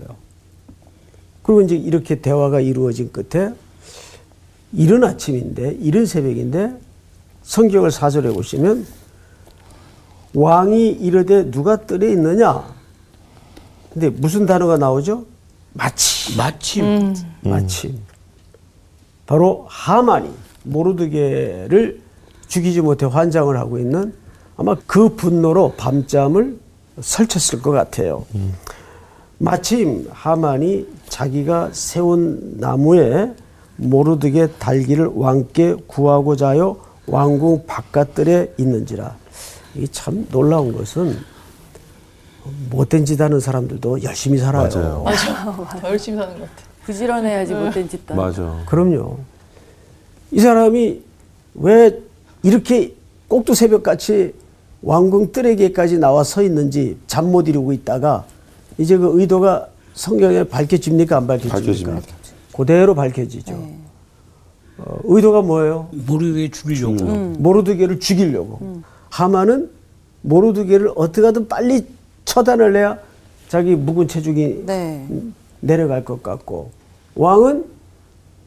그리고 1.44 1.62
이제 1.62 1.76
이렇게 1.76 2.22
대화가 2.22 2.60
이루어진 2.62 3.12
끝에 3.12 3.52
이른 4.74 5.04
아침인데, 5.04 5.78
이른 5.82 6.06
새벽인데 6.06 6.74
성경을 7.44 7.92
사절해 7.92 8.32
보시면 8.32 8.86
왕이 10.34 10.90
이르되 10.92 11.52
누가 11.52 11.76
뜰에 11.76 12.12
있느냐? 12.12 12.64
근데 13.94 14.10
무슨 14.10 14.46
단어가 14.46 14.78
나오죠? 14.78 15.26
마치. 15.74 16.38
마침 16.38 17.14
마침. 17.42 18.00
바로 19.25 19.66
하만이 19.70 20.29
모르드게를 20.64 22.01
죽이지 22.48 22.82
못해 22.82 23.05
환장을 23.05 23.55
하고 23.58 23.77
있는 23.77 24.14
아마 24.58 24.75
그 24.86 25.16
분노로 25.16 25.74
밤잠을 25.77 26.60
설쳤을 27.00 27.62
것 27.62 27.72
같아요. 27.72 28.25
마침 29.38 30.08
하만이 30.12 30.88
자기가 31.08 31.70
세운 31.72 32.58
나무에 32.58 33.34
모르드게 33.77 34.48
달기를 34.60 35.12
왕께 35.16 35.75
구하고자 35.88 36.50
하여 36.50 36.77
왕궁 37.08 37.66
바깥들에 37.66 38.53
있는지라. 38.58 39.16
이게 39.75 39.88
참 39.88 40.27
놀라운 40.31 40.75
것은 40.75 41.18
못된 42.70 43.05
짓 43.05 43.20
하는 43.22 43.40
사람들도 43.40 44.03
열심히 44.03 44.38
살아요. 44.38 44.68
맞아요. 45.03 45.05
더 45.81 45.90
열심히 45.90 46.18
사는 46.18 46.34
것 46.40 46.42
같아. 46.50 46.64
부지런해야지 46.86 47.53
못된 47.53 47.88
짓도. 47.90 48.16
맞아. 48.16 48.64
그럼요. 48.68 49.20
이 50.31 50.40
사람이 50.40 51.01
왜 51.55 52.00
이렇게 52.44 52.96
꼭두 53.27 53.53
새벽같이 53.53 54.34
왕궁 54.81 55.31
뜰에게까지 55.31 56.00
나와 56.00 56.24
서 56.24 56.42
있는지 56.42 56.98
잠 57.05 57.25
못 57.31 57.48
이루고 57.48 57.72
있다가 57.74 58.25
이제 58.77 58.98
그 58.98 59.20
의도가 59.20 59.68
성경에 59.94 60.44
밝혀집니까 60.44 61.18
안 61.18 61.27
밝혀집니까? 61.27 61.60
밝혀집니다. 61.60 62.16
그대로 62.55 62.96
밝혀지죠. 62.96 63.53
어, 64.79 65.00
의도가 65.03 65.42
뭐예요? 65.44 65.88
모르게 65.92 66.50
죽이려고 66.50 66.96
모르드게를 67.38 68.00
죽이려고. 68.00 68.81
하만은 69.12 69.70
모르드게를 70.22 70.92
어떻게든 70.96 71.48
빨리 71.48 71.86
처단을 72.26 72.76
해야 72.76 72.98
자기 73.50 73.76
묵은 73.76 74.08
체중이 74.08 74.64
네. 74.66 75.08
내려갈 75.60 76.04
것 76.04 76.24
같고 76.24 76.72
왕은 77.16 77.66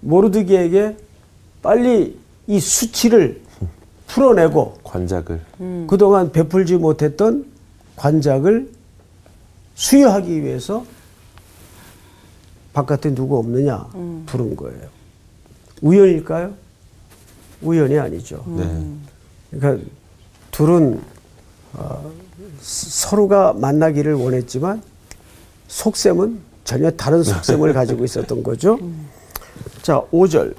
모르드게에게 0.00 0.96
빨리 1.62 2.18
이 2.46 2.61
수치를 2.61 3.42
풀어내고 4.07 4.79
관작을. 4.85 5.40
그동안 5.87 6.33
베풀지 6.33 6.77
못했던 6.77 7.46
관작을 7.96 8.70
수여하기 9.74 10.42
위해서 10.42 10.85
바깥에 12.72 13.14
누구 13.14 13.38
없느냐 13.38 13.88
부른 14.27 14.57
거예요. 14.57 14.88
우연일까요? 15.81 16.53
우연이 17.62 17.98
아니죠. 17.98 18.44
네. 18.46 18.87
그러니까 19.50 19.85
둘은 20.54 21.00
어, 21.72 22.12
스- 22.60 23.08
서로가 23.08 23.54
만나기를 23.54 24.14
원했지만 24.14 24.80
속셈은 25.66 26.38
전혀 26.62 26.90
다른 26.92 27.24
속셈을 27.24 27.72
가지고 27.74 28.04
있었던 28.04 28.42
거죠. 28.44 28.78
자, 29.82 30.00
5절. 30.12 30.54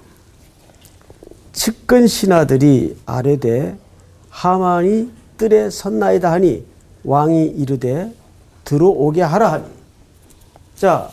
측근 1.53 2.08
신하들이 2.08 2.97
아뢰되 3.05 3.77
하만이 4.29 5.10
뜰에 5.38 5.69
섰나이다 5.69 6.29
하니 6.34 6.65
왕이 7.05 7.45
이르되 7.45 8.13
들어오게 8.65 9.21
하라 9.21 9.53
하니. 9.53 9.63
자, 10.75 11.10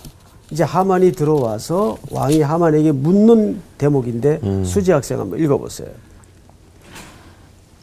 이제 0.51 0.65
하만이 0.65 1.13
들어와서 1.13 1.99
왕이 2.11 2.41
하만에게 2.41 2.91
묻는 2.91 3.63
대목인데 3.79 4.41
수지 4.65 4.91
학생 4.91 5.21
한번 5.21 5.39
읽어보세요. 5.39 5.89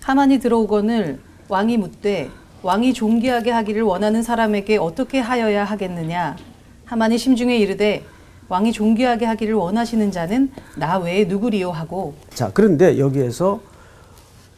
하만이 0.09 0.39
들어오거늘 0.39 1.19
왕이 1.49 1.77
묻되 1.77 2.31
왕이 2.63 2.95
존귀하게 2.95 3.51
하기를 3.51 3.83
원하는 3.83 4.23
사람에게 4.23 4.77
어떻게 4.77 5.19
하여야 5.19 5.63
하겠느냐 5.63 6.35
하만이 6.85 7.19
심중에 7.19 7.55
이르되 7.55 8.03
왕이 8.47 8.71
존귀하게 8.71 9.27
하기를 9.27 9.53
원하시는 9.53 10.11
자는 10.11 10.51
나 10.77 10.97
외에 10.97 11.25
누구리요 11.25 11.69
하고 11.69 12.15
자, 12.33 12.49
그런데 12.51 12.97
여기에서 12.97 13.61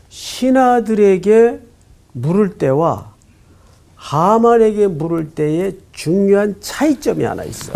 신하들에게 0.08 1.60
물을 2.14 2.58
때와 2.58 3.12
하만에게 3.98 4.88
물을 4.88 5.32
때의 5.32 5.80
중요한 5.92 6.56
차이점이 6.62 7.26
하나 7.26 7.44
있어요. 7.44 7.76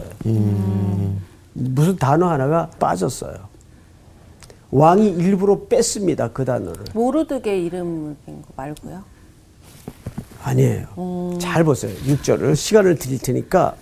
무슨 1.51 1.97
단어 1.97 2.29
하나가 2.29 2.69
빠졌어요. 2.79 3.54
왕이 4.71 5.07
일부러 5.09 5.61
뺐습니다. 5.69 6.29
그 6.31 6.43
단어를. 6.45 6.83
모르드게 6.93 7.57
이름인 7.59 8.15
거 8.25 8.33
말고요. 8.55 9.03
아니에요. 10.43 11.37
잘 11.39 11.63
보세요. 11.63 11.95
6절을 12.05 12.55
시간을 12.55 12.97
드릴 12.97 13.19
테니까 13.19 13.75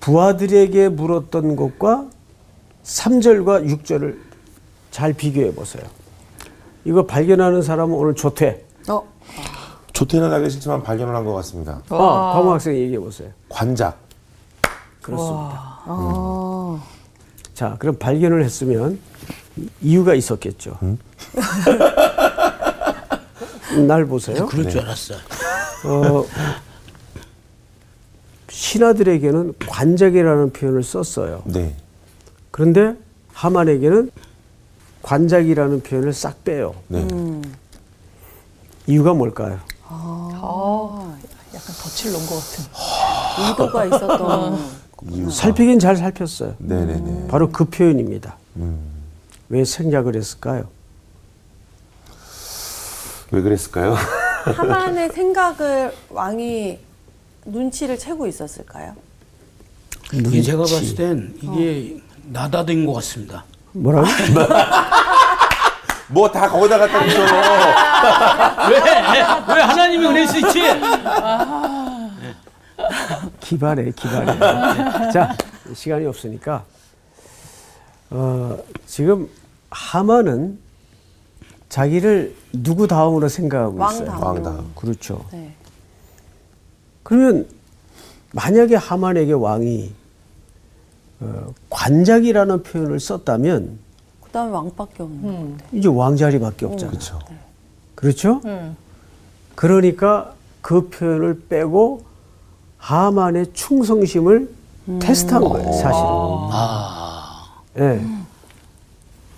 부하들에게 0.00 0.88
물었던 0.90 1.56
것과 1.56 2.06
3절과 2.84 3.66
6절을 3.82 4.16
잘 4.90 5.12
비교해 5.12 5.52
보세요. 5.54 5.84
이거 6.84 7.04
발견하는 7.04 7.60
사람은 7.62 7.94
오늘 7.94 8.14
조퇴. 8.14 8.64
어, 8.88 9.02
조퇴는 9.92 10.32
하기 10.32 10.48
싫지만 10.48 10.82
발견을 10.82 11.14
한 11.14 11.24
것 11.24 11.34
같습니다. 11.34 11.82
아, 11.90 12.32
강호 12.34 12.52
학생 12.52 12.74
얘기해 12.74 12.98
보세요. 12.98 13.28
관작. 13.50 13.98
그렇습니다. 15.02 15.80
어, 15.84 16.47
자, 17.58 17.74
그럼 17.80 17.96
발견을 17.98 18.44
했으면 18.44 19.00
이유가 19.80 20.14
있었겠죠. 20.14 20.78
날 23.88 24.04
보세요. 24.04 24.46
그럴 24.46 24.70
줄 24.70 24.80
알았어. 24.80 25.14
어, 25.84 26.24
신하들에게는 28.48 29.54
관작이라는 29.66 30.52
표현을 30.52 30.84
썼어요. 30.84 31.42
네. 31.46 31.74
그런데 32.52 32.94
하만에게는 33.32 34.12
관작이라는 35.02 35.82
표현을 35.82 36.12
싹 36.12 36.44
빼요. 36.44 36.76
네. 36.86 37.04
이유가 38.86 39.14
뭘까요? 39.14 39.58
아, 39.84 41.18
약간 41.52 41.74
덫을 41.74 42.12
놓은 42.12 42.24
것 42.24 42.36
같은. 42.36 42.64
의도가 43.48 43.84
있었던 43.86 44.58
이유가. 45.10 45.30
살피긴 45.30 45.78
잘 45.78 45.96
살폈어요. 45.96 46.54
네네네. 46.58 47.28
바로 47.28 47.50
그 47.50 47.64
표현입니다. 47.66 48.36
음. 48.56 48.78
왜 49.48 49.64
생략을 49.64 50.16
했을까요? 50.16 50.64
왜 53.30 53.42
그랬을까요? 53.42 53.94
하만의 54.44 55.10
생각을 55.10 55.94
왕이 56.10 56.78
눈치를 57.44 57.98
채고 57.98 58.26
있었을까요? 58.26 58.94
이게 60.12 60.40
제가 60.42 60.58
봤을 60.62 60.94
땐 60.94 61.34
이게 61.42 62.00
나다된 62.24 62.86
것 62.86 62.94
같습니다. 62.94 63.44
뭐라고? 63.72 64.06
뭐 66.10 66.26
다 66.32 66.48
거기다 66.48 66.78
갖다 66.78 67.04
붙여. 67.04 67.20
왜? 68.70 68.80
왜 69.54 69.60
하나님이 69.62 70.06
은혜 70.06 70.26
수 70.26 70.38
있지? 70.38 70.62
기발해, 73.52 73.90
기발해. 73.92 74.38
자, 75.10 75.34
시간이 75.72 76.04
없으니까 76.04 76.64
어, 78.10 78.58
지금 78.86 79.28
하만은 79.70 80.58
자기를 81.70 82.34
누구 82.52 82.86
다음으로 82.86 83.28
생각하고 83.28 83.78
왕 83.78 83.94
있어요. 83.94 84.08
다음. 84.08 84.22
왕다음. 84.22 84.72
그렇죠. 84.74 85.24
네. 85.32 85.54
그러면 87.02 87.46
만약에 88.32 88.74
하만에게 88.74 89.32
왕이 89.32 89.92
어, 91.20 91.54
관작이라는 91.70 92.62
표현을 92.62 93.00
썼다면 93.00 93.78
그다음에 94.24 94.52
왕밖에 94.52 95.02
없는. 95.02 95.58
이제 95.72 95.88
왕자리밖에 95.88 96.66
없잖아요. 96.66 96.90
그렇죠. 96.90 97.18
그렇죠? 97.94 98.40
음. 98.44 98.76
그러니까 99.54 100.34
그 100.60 100.90
표현을 100.90 101.44
빼고 101.48 102.07
하만의 102.78 103.52
충성심을 103.52 104.48
테스트한 105.00 105.44
거예요, 105.44 105.72
사실은. 105.72 106.08
예. 107.78 108.04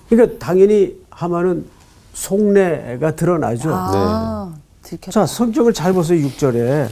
그러니까 0.08 0.38
당연히 0.38 0.96
하만은 1.10 1.66
속내가 2.14 3.16
드러나죠. 3.16 3.70
아, 3.72 4.52
들켰다. 4.82 5.10
자, 5.12 5.26
성경을 5.26 5.72
잘 5.72 5.92
보세요. 5.92 6.26
6절에 6.26 6.88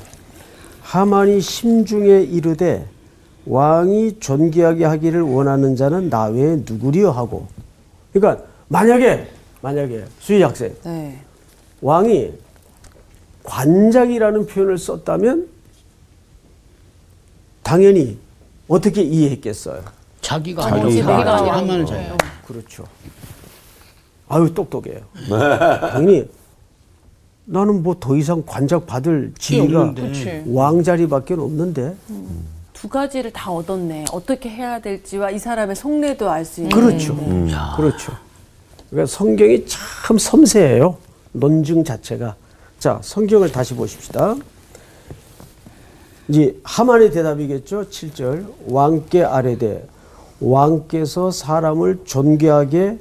하만이 0.83 1.41
심중에 1.41 2.23
이르되 2.23 2.87
왕이 3.47 4.21
존귀하게 4.21 4.85
하기를 4.85 5.23
원하는 5.23 5.77
자는 5.77 6.11
나 6.11 6.27
외에 6.27 6.57
누구리요 6.67 7.11
하고. 7.11 7.47
그러니까 8.13 8.45
만약에 8.69 9.27
만약에 9.61 10.05
수희 10.21 10.43
학생 10.43 10.75
네. 10.85 11.19
왕이 11.81 12.33
관작이라는 13.45 14.47
표현을 14.47 14.79
썼다면 14.79 15.49
당연히 17.69 18.17
어떻게 18.67 19.03
이해했겠어요? 19.03 19.83
자기가 20.23 20.63
자기가 20.63 21.59
하면 21.59 21.85
자기가. 21.85 22.17
그렇죠. 22.47 22.85
아유 24.27 24.55
똑똑해요. 24.55 25.01
당연히 25.93 26.27
나는 27.45 27.83
뭐 27.83 27.95
더 28.01 28.17
이상 28.17 28.43
관작 28.47 28.87
받을 28.87 29.33
지위가. 29.39 29.95
왕자리밖에 30.47 31.35
없는데. 31.35 31.95
두 32.73 32.89
가지를 32.89 33.33
다 33.33 33.51
얻었네. 33.51 34.07
어떻게 34.13 34.49
해야 34.49 34.81
될지와 34.81 35.31
이 35.31 35.39
사람의 35.39 35.77
속내도 35.77 36.31
알 36.31 36.47
수 36.47 36.63
있는. 36.63 36.75
그렇죠. 36.75 37.15
그렇죠. 37.77 38.13
그러니까 38.89 39.13
성경이 39.15 39.67
참 39.67 40.17
섬세해요. 40.17 40.97
논증 41.33 41.85
자체가. 41.85 42.35
자, 42.79 42.99
성경을 43.03 43.53
다시 43.53 43.75
보십시다. 43.75 44.37
이제 46.29 46.59
하만의 46.63 47.11
대답이겠죠. 47.11 47.85
7절. 47.89 48.47
왕께 48.69 49.23
아뢰되 49.25 49.87
왕께서 50.41 51.31
사람을 51.31 52.01
존귀하게 52.05 52.99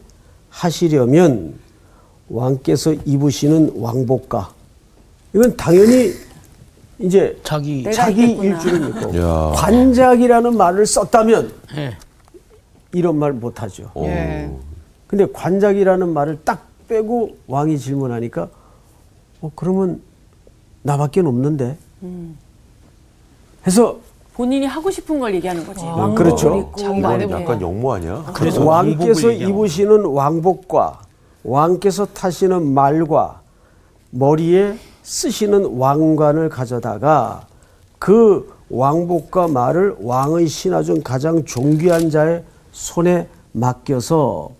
하시려면 0.50 1.56
왕께서 2.30 2.94
입으시는 2.94 3.74
왕복과 3.76 4.50
이건 5.34 5.56
당연히 5.56 6.14
이제 7.00 7.38
자기 7.44 7.84
자기. 7.94 8.32
일주를 8.32 8.80
믿고 8.88 9.16
야. 9.18 9.52
관작이라는 9.56 10.58
말을 10.58 10.86
썼다면 10.86 11.52
예. 11.76 11.96
이런 12.94 13.18
말 13.18 13.34
못하죠. 13.34 13.92
예. 13.98 14.50
근데 15.06 15.28
관작이라는 15.32 16.10
말을 16.10 16.40
딱 16.44 16.66
빼고 16.88 17.38
왕이 17.48 17.78
질문하니까 17.78 18.50
어 19.42 19.52
그러면 19.56 20.02
나밖에 20.82 21.20
없는데 21.20 21.78
해서 23.68 23.98
본인이 24.34 24.66
하고 24.66 24.90
싶은 24.90 25.20
걸 25.20 25.36
얘기하는 25.36 25.66
거지. 25.66 25.84
왕복을 25.84 26.16
그렇죠. 26.16 26.56
이렇게. 26.56 27.32
약간 27.32 27.62
영모 27.62 27.94
아니야? 27.94 28.24
그래서 28.34 28.64
왕께서. 28.64 29.32
입으시는 29.32 30.06
왕복과 30.06 31.02
왕께서 31.44 32.06
타시는 32.06 32.74
말과 32.74 33.42
머리에 34.12 34.76
쓰시는 35.04 35.78
왕관을 35.78 36.50
가져다가 36.50 37.48
그 38.00 38.54
왕복과 38.70 39.48
말을 39.48 39.96
왕의 40.02 40.48
신하 40.48 40.84
중 40.84 41.02
가장 41.02 41.44
존귀한 41.44 42.10
자의 42.10 42.44
손에 42.72 43.28
맡겨서 43.54 44.52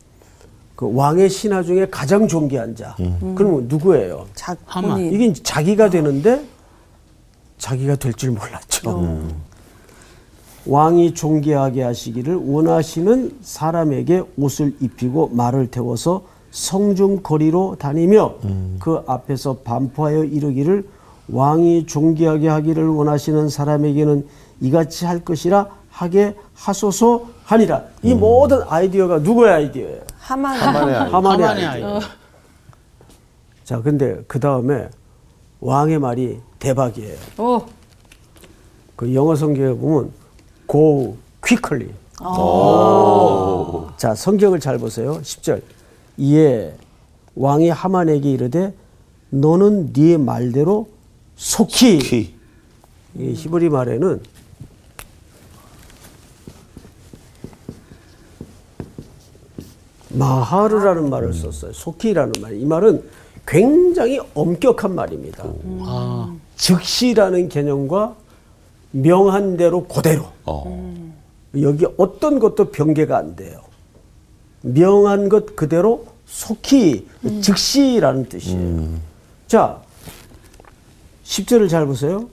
그 0.76 0.90
왕의 0.94 1.30
신하 1.30 1.62
중에 1.62 1.88
가장 1.92 2.28
존귀한 2.28 2.76
자. 2.76 2.96
그럼 3.36 3.66
누구예요? 3.68 4.26
자, 4.34 4.56
하만. 4.66 5.00
이게 5.00 5.34
자기가 5.34 5.90
되는데 5.90 6.44
자기가 7.58 7.96
될 7.96 8.14
줄 8.14 8.32
몰랐죠. 8.32 9.22
왕이 10.66 11.14
존귀하게 11.14 11.82
하시기를 11.84 12.36
원하시는 12.36 13.38
사람에게 13.42 14.24
옷을 14.38 14.76
입히고 14.82 15.30
말을 15.30 15.68
태워서 15.72 16.24
성중 16.52 17.22
거리로 17.24 17.78
다니며 17.80 18.36
그 18.80 19.02
앞에서 19.08 19.58
반포하여 19.64 20.24
이르기를 20.26 20.88
왕이 21.30 21.86
존귀하게 21.88 22.48
하기를 22.50 22.88
원하시는 22.88 23.50
사람에게는 23.50 24.28
이같이 24.62 25.06
할 25.06 25.24
것이라 25.24 25.68
하게 25.90 26.36
하소서 26.54 27.26
하니라. 27.46 27.84
이 28.04 28.14
모든 28.14 28.62
아이디어가 28.68 29.20
누구의 29.20 29.52
아이디어예요? 29.54 30.02
하만. 30.20 30.60
하만의 30.60 30.96
아이. 30.96 31.12
하만의 31.12 31.46
하만의 31.48 31.66
아이디어. 31.66 31.96
아이. 31.96 32.02
자, 33.64 33.82
근데 33.82 34.22
그 34.28 34.40
다음에 34.40 34.90
왕의 35.60 36.00
말이 36.00 36.40
대박이에요. 36.60 37.18
오. 37.38 37.66
그 38.96 39.14
영어 39.14 39.36
성경에 39.36 39.74
보면 39.74 40.12
go 40.70 41.16
quickly. 41.42 41.94
자, 43.98 44.16
성경을 44.16 44.60
잘 44.60 44.78
보세요. 44.78 45.20
10절. 45.22 45.62
이에 46.18 46.76
왕이 47.36 47.70
하만에게 47.70 48.32
이르되 48.32 48.74
너는 49.30 49.94
네 49.94 50.18
말대로 50.18 50.88
속히 51.36 52.00
키. 52.00 52.36
이 53.16 53.34
히브리 53.34 53.70
말에는 53.70 54.22
마하르라는 60.10 61.10
말을 61.10 61.34
썼어요. 61.34 61.74
속히라는 61.74 62.34
말. 62.42 62.60
이 62.60 62.66
말은 62.66 63.04
굉장히 63.46 64.20
엄격한 64.34 64.94
말입니다. 64.96 65.44
아, 65.82 66.36
즉시라는 66.58 67.50
개념과 67.50 68.16
명한 68.92 69.58
대로 69.58 69.86
그대로. 69.86 70.26
어. 70.46 71.14
여기 71.62 71.86
어떤 71.98 72.40
것도 72.40 72.72
변개가 72.72 73.18
안 73.18 73.36
돼요. 73.36 73.62
명한 74.62 75.30
것 75.30 75.56
그대로 75.56 76.06
속히 76.26 77.08
즉시라는 77.42 78.28
뜻이에요. 78.28 78.90
자, 79.48 79.80
10절을 81.24 81.70
잘 81.70 81.86
보세요. 81.86 82.28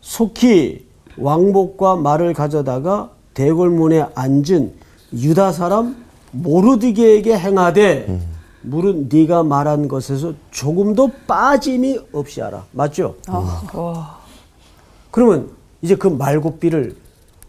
속히 0.00 0.86
왕복과 1.18 1.96
말을 1.96 2.32
가져다가 2.32 3.10
대궐문에 3.34 4.06
앉은 4.14 4.72
유다 5.12 5.52
사람 5.52 6.04
모르드게에게 6.30 7.36
행하되 7.38 8.20
물은 8.64 9.08
네가 9.12 9.42
말한 9.42 9.88
것에서 9.88 10.32
조금도 10.50 11.10
빠짐이 11.26 12.00
없이 12.12 12.40
하라. 12.40 12.64
맞죠? 12.72 13.16
그러면 15.10 15.50
이제 15.82 15.94
그 15.94 16.08
말고삐를 16.08 16.96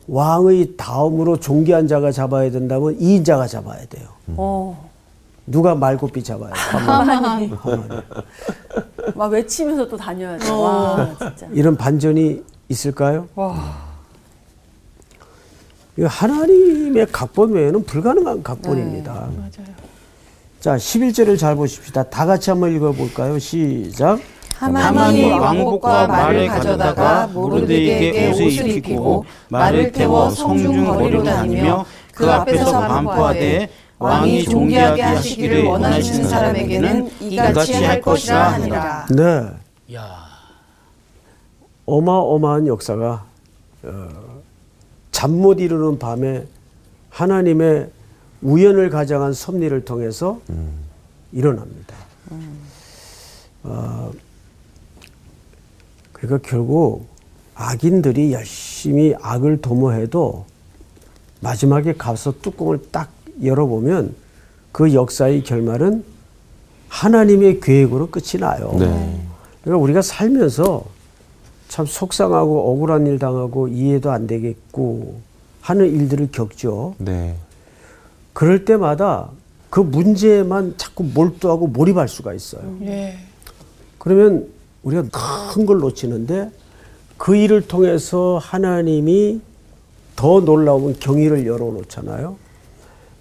왕의 0.08 0.76
다음으로 0.78 1.40
존귀한 1.40 1.88
자가 1.88 2.12
잡아야 2.12 2.52
된다면 2.52 2.96
이인자가 3.00 3.48
잡아야 3.48 3.86
돼요. 3.88 4.08
어. 4.36 4.90
누가 5.48 5.74
말고삐 5.76 6.24
잡아야? 6.24 6.54
하만이. 6.54 7.52
막 9.16 9.28
외치면서 9.32 9.88
또 9.88 9.96
다녀야 9.96 10.38
돼. 10.38 10.50
와, 10.52 11.16
진짜. 11.18 11.48
이런 11.54 11.78
반전이 11.78 12.44
있을까요? 12.68 13.28
이거 15.98 16.08
하나님의 16.08 17.08
각본 17.12 17.54
외에는 17.54 17.84
불가능한 17.86 18.44
각본입니다. 18.44 19.14
맞아요. 19.14 19.76
자, 20.66 20.78
11절을 20.78 21.38
잘 21.38 21.56
보십시다. 21.56 22.02
다 22.02 22.26
같이 22.26 22.50
한번 22.50 22.76
읽어볼까요? 22.76 23.38
시작. 23.38 24.20
하만이 24.56 25.30
왕복과 25.30 26.08
말을 26.08 26.48
가져다가 26.48 27.28
모르드에게 27.28 28.32
옷을 28.32 28.72
입히고 28.72 29.26
말을 29.50 29.92
태워 29.92 30.28
성중 30.32 30.86
거리로 30.86 31.22
다니며 31.22 31.86
그 32.16 32.26
앞에서 32.26 32.80
반포하되 32.80 33.70
왕이 34.00 34.46
존귀하게 34.46 35.04
하시기를 35.04 35.66
원하시는 35.66 36.28
사람에게는 36.28 37.12
이같이 37.20 37.74
할 37.76 38.02
것이라 38.02 38.54
하니라. 38.54 39.06
네. 39.12 39.94
야, 39.94 40.16
어마어마한 41.86 42.66
역사가 42.66 43.24
어, 43.84 44.08
잠못 45.12 45.60
이루는 45.60 46.00
밤에 46.00 46.48
하나님의 47.12 47.92
우연을 48.46 48.92
가장한 48.92 49.34
섭리를 49.34 49.86
통해서 49.86 50.40
일어납니다. 51.32 51.96
어, 53.64 54.12
그러니까 56.14 56.48
결국 56.48 57.08
악인들이 57.56 58.34
열심히 58.34 59.16
악을 59.20 59.62
도모해도 59.62 60.46
마지막에 61.42 61.94
가서 61.94 62.34
뚜껑을 62.42 62.92
딱 62.92 63.12
열어보면 63.44 64.16
그 64.72 64.94
역사의 64.94 65.44
결말은 65.44 66.04
하나님의 66.90 67.60
계획으로 67.62 68.12
끝이 68.12 68.40
나요. 68.40 68.76
네. 68.78 69.22
그러니까 69.64 69.84
우리가 69.84 70.02
살면서 70.04 70.86
참 71.68 71.86
속상하고 71.88 72.72
억울한 72.72 73.08
일 73.08 73.18
당하고 73.18 73.68
이해도 73.68 74.12
안 74.12 74.28
되겠고 74.28 75.20
하는 75.62 75.92
일들을 75.92 76.30
겪죠. 76.32 76.94
네. 77.00 77.36
그럴 78.36 78.66
때마다 78.66 79.30
그 79.70 79.80
문제에만 79.80 80.74
자꾸 80.78 81.04
몰두하고 81.06 81.68
몰입할 81.68 82.10
수가 82.10 82.34
있어요. 82.34 82.78
예. 82.82 83.18
그러면 83.98 84.50
우리가 84.84 85.04
큰 85.54 85.66
걸 85.66 85.80
놓치는데 85.80 86.52
그 87.18 87.38
일을 87.38 87.66
통해서 87.68 88.38
하나님이 88.42 89.40
더 90.18 90.42
놀라운 90.42 90.98
경위를 91.00 91.48
열어놓잖아요. 91.48 92.36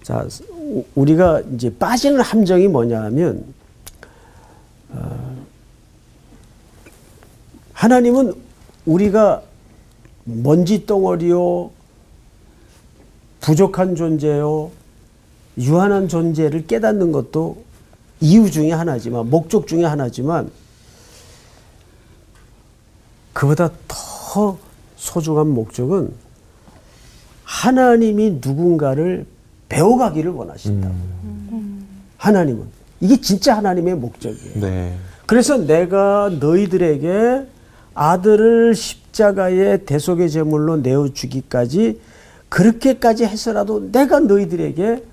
자, 0.03 0.27
우- 0.51 0.83
우리가 0.95 1.41
이제 1.55 1.73
빠지는 1.73 2.19
함정이 2.19 2.67
뭐냐 2.67 3.01
하면, 3.03 3.45
어, 4.89 5.35
하나님은 7.71 8.33
우리가 8.85 9.41
먼지 10.25 10.85
덩어리요, 10.85 11.71
부족한 13.39 13.95
존재요, 13.95 14.71
유한한 15.57 16.07
존재를 16.07 16.67
깨닫는 16.67 17.11
것도 17.11 17.63
이유 18.21 18.49
중에 18.49 18.71
하나지만, 18.71 19.29
목적 19.29 19.67
중에 19.67 19.83
하나지만, 19.85 20.49
그보다 23.33 23.69
더 23.87 24.57
소중한 24.95 25.47
목적은 25.47 26.13
하나님이 27.43 28.39
누군가를 28.43 29.25
배워가기를 29.69 30.31
원하신다. 30.31 30.91
하나님은. 32.17 32.63
이게 33.01 33.19
진짜 33.19 33.57
하나님의 33.57 33.95
목적이에요. 33.95 34.59
네. 34.61 34.97
그래서 35.25 35.57
내가 35.57 36.29
너희들에게 36.39 37.45
아들을 37.93 38.75
십자가의 38.75 39.85
대속의 39.85 40.29
제물로 40.29 40.77
내어 40.77 41.09
주기까지 41.13 41.99
그렇게까지 42.49 43.25
해서라도 43.25 43.91
내가 43.91 44.19
너희들에게 44.19 45.03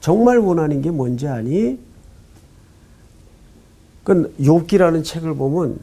정말 0.00 0.38
원하는 0.38 0.80
게 0.82 0.90
뭔지 0.90 1.28
아니? 1.28 1.78
그 4.04 4.34
욥기라는 4.40 5.04
책을 5.04 5.34
보면 5.34 5.78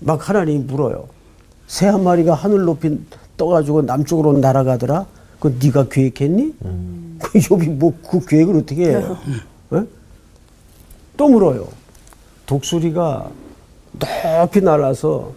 막 0.00 0.28
하나님이 0.28 0.64
물어요. 0.64 1.08
새 1.66 1.86
한 1.88 2.04
마리가 2.04 2.34
하늘 2.34 2.64
높이 2.64 2.98
떠가지고 3.36 3.82
남쪽으로 3.82 4.38
날아가더라. 4.38 5.06
그 5.40 5.56
네가 5.60 5.88
계획했니? 5.88 6.54
그 7.20 7.38
욥이 7.38 7.76
뭐 7.78 7.92
그 8.08 8.24
계획을 8.24 8.56
어떻게 8.56 8.90
해요? 8.90 9.18
예? 9.72 9.84
또 11.16 11.28
물어요. 11.28 11.66
독수리가 12.46 13.30
높이 14.40 14.60
날아서 14.60 15.32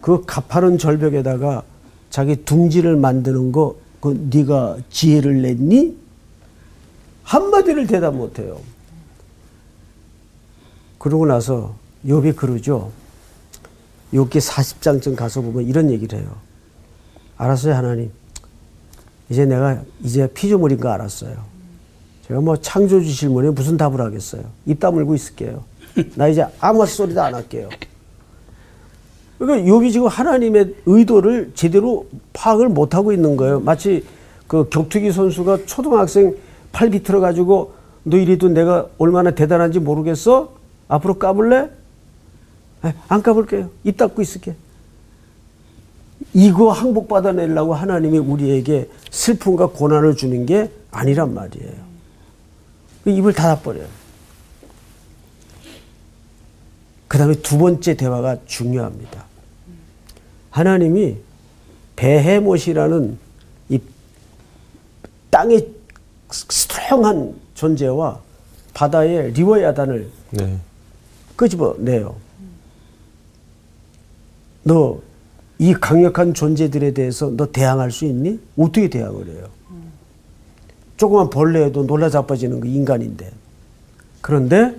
그 0.00 0.24
가파른 0.26 0.78
절벽에다가 0.78 1.62
자기 2.10 2.36
둥지를 2.44 2.96
만드는 2.96 3.52
거, 3.52 3.76
그 4.00 4.28
네가 4.30 4.78
지혜를 4.90 5.42
냈니? 5.42 5.96
한마디를 7.28 7.86
대답 7.86 8.14
못해요. 8.14 8.58
그러고 10.98 11.26
나서 11.26 11.74
욥이 12.06 12.34
그러죠. 12.34 12.90
욥기 14.14 14.40
40장쯤 14.40 15.14
가서 15.14 15.42
보면 15.42 15.64
이런 15.66 15.90
얘기를 15.90 16.18
해요. 16.18 16.28
알았어요, 17.36 17.74
하나님. 17.74 18.10
이제 19.28 19.44
내가 19.44 19.82
이제 20.02 20.26
피조물인 20.32 20.80
거 20.80 20.88
알았어요. 20.88 21.36
제가 22.26 22.40
뭐 22.40 22.56
창조주 22.56 23.14
질문에 23.14 23.50
무슨 23.50 23.76
답을 23.76 24.00
하겠어요. 24.00 24.44
입 24.64 24.80
다물고 24.80 25.14
있을게요. 25.14 25.64
나 26.14 26.28
이제 26.28 26.46
아무 26.60 26.86
소리도 26.86 27.20
안 27.20 27.34
할게요. 27.34 27.68
그러니까 29.38 29.70
욥이 29.70 29.92
지금 29.92 30.06
하나님의 30.06 30.76
의도를 30.86 31.52
제대로 31.54 32.06
파악을 32.32 32.70
못 32.70 32.94
하고 32.94 33.12
있는 33.12 33.36
거예요. 33.36 33.60
마치 33.60 34.02
그 34.46 34.66
격투기 34.70 35.12
선수가 35.12 35.66
초등학생 35.66 36.34
팔 36.72 36.90
비틀어 36.90 37.20
가지고 37.20 37.74
너 38.04 38.16
이래도 38.16 38.48
내가 38.48 38.88
얼마나 38.98 39.30
대단한지 39.32 39.80
모르겠어? 39.80 40.54
앞으로 40.88 41.18
까불래? 41.18 41.70
에, 42.84 42.94
안 43.08 43.22
까불게요. 43.22 43.70
입 43.84 43.96
닫고 43.96 44.22
있을게. 44.22 44.54
이거 46.34 46.70
항복 46.70 47.08
받아내려고 47.08 47.74
하나님이 47.74 48.18
우리에게 48.18 48.88
슬픔과 49.10 49.68
고난을 49.68 50.16
주는 50.16 50.46
게 50.46 50.70
아니란 50.90 51.34
말이에요. 51.34 51.72
그 53.04 53.10
입을 53.10 53.32
닫아버려요. 53.32 53.86
그 57.06 57.16
다음에 57.16 57.34
두 57.36 57.58
번째 57.58 57.94
대화가 57.94 58.38
중요합니다. 58.46 59.24
하나님이 60.50 61.16
베헤못이라는 61.96 63.18
이 63.70 63.80
땅의 65.30 65.77
스트롱한 66.30 67.34
존재와 67.54 68.20
바다의 68.74 69.32
리워야단을 69.32 70.10
네. 70.32 70.58
끄집어내요. 71.36 72.16
너 74.64 75.08
이 75.58 75.74
강력한 75.74 76.34
존재들에 76.34 76.92
대해서 76.92 77.30
너 77.36 77.50
대항할 77.50 77.90
수 77.90 78.04
있니? 78.04 78.38
어떻게 78.56 78.88
대항을 78.88 79.26
해요? 79.26 79.48
조그만 80.96 81.30
벌레에도 81.30 81.84
놀라 81.86 82.08
자빠지는 82.08 82.60
그 82.60 82.68
인간인데. 82.68 83.30
그런데 84.20 84.74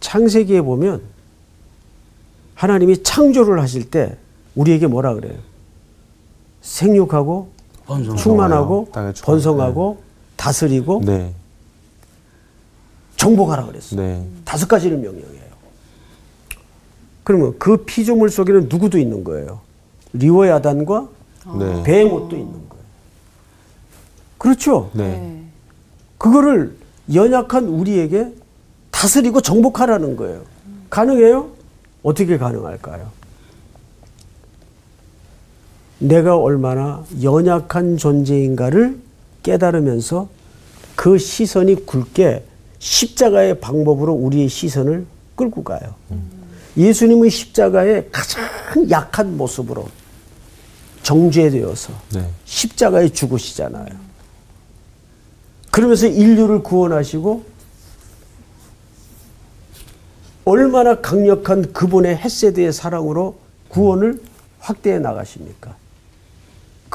창세기에 0.00 0.62
보면 0.62 1.02
하나님이 2.54 3.02
창조를 3.02 3.60
하실 3.60 3.88
때 3.90 4.16
우리에게 4.56 4.88
뭐라 4.88 5.14
그래요? 5.14 5.38
생육하고 6.60 7.50
번성. 7.88 8.16
충만하고 8.16 8.88
땅에 8.92 9.12
충만하고, 9.14 9.24
번성하고 9.24 10.02
다스리고 10.36 11.00
네. 11.04 11.32
정복하라 13.16 13.64
그랬어요. 13.66 14.00
네. 14.00 14.24
다섯 14.44 14.68
가지를 14.68 14.98
명령해요. 14.98 15.48
그러면 17.24 17.58
그 17.58 17.78
피조물 17.78 18.30
속에는 18.30 18.68
누구도 18.70 18.98
있는 18.98 19.24
거예요. 19.24 19.60
리워야단과 20.12 21.08
네. 21.58 21.82
베헤못도 21.82 22.36
있는 22.36 22.52
거예요. 22.68 22.84
그렇죠? 24.36 24.90
네. 24.92 25.42
그거를 26.18 26.76
연약한 27.12 27.64
우리에게 27.68 28.32
다스리고 28.90 29.40
정복하라는 29.40 30.16
거예요. 30.16 30.42
가능해요? 30.90 31.50
어떻게 32.02 32.38
가능할까요? 32.38 33.10
내가 35.98 36.36
얼마나 36.36 37.04
연약한 37.22 37.96
존재인가를 37.96 38.98
깨달으면서 39.42 40.28
그 40.94 41.18
시선이 41.18 41.86
굵게 41.86 42.44
십자가의 42.78 43.60
방법으로 43.60 44.12
우리의 44.12 44.48
시선을 44.48 45.06
끌고 45.34 45.64
가요. 45.64 45.94
예수님은 46.76 47.28
십자가의 47.28 48.08
가장 48.12 48.44
약한 48.90 49.36
모습으로 49.36 49.88
정죄되어서 51.02 51.92
네. 52.14 52.28
십자가에 52.44 53.08
죽으시잖아요. 53.08 53.86
그러면서 55.70 56.06
인류를 56.06 56.62
구원하시고 56.62 57.44
얼마나 60.44 61.00
강력한 61.00 61.72
그분의 61.72 62.16
햇세드의 62.16 62.72
사랑으로 62.72 63.38
구원을 63.68 64.20
확대해 64.60 64.98
나가십니까? 64.98 65.76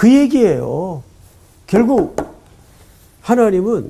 그 0.03 0.13
얘기예요. 0.13 1.01
결국 1.65 2.17
하나님은 3.21 3.89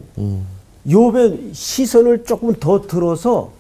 욥의 0.85 1.55
시선을 1.55 2.23
조금 2.23 2.53
더 2.53 2.83
들어서 2.83 3.51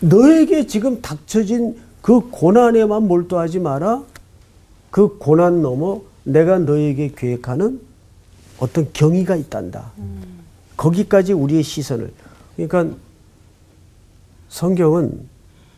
너에게 0.00 0.66
지금 0.66 1.02
닥쳐진 1.02 1.76
그 2.00 2.20
고난에만 2.30 3.06
몰두하지 3.06 3.58
마라. 3.58 4.02
그 4.90 5.18
고난 5.18 5.60
넘어 5.60 6.00
내가 6.24 6.58
너에게 6.58 7.12
계획하는 7.14 7.78
어떤 8.60 8.90
경위가 8.94 9.36
있단다. 9.36 9.92
거기까지 10.78 11.34
우리의 11.34 11.62
시선을. 11.62 12.10
그러니까 12.56 12.96
성경은 14.48 15.28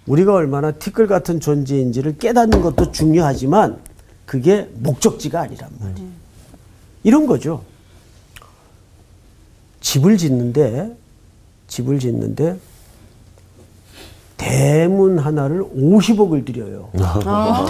우리가 0.06 0.34
얼마나 0.34 0.70
티끌 0.70 1.08
같은 1.08 1.40
존재인지를 1.40 2.18
깨닫는 2.18 2.60
것도 2.60 2.92
중요하지만 2.92 3.89
그게 4.30 4.68
목적지가 4.74 5.40
아니란 5.40 5.68
말이에요. 5.80 6.08
이런 7.02 7.26
거죠. 7.26 7.62
집을 9.80 10.18
짓는데 10.18 10.96
집을 11.66 11.98
짓는데 11.98 12.56
대문 14.36 15.18
하나를 15.18 15.64
50억을 15.64 16.46
들여요. 16.46 16.90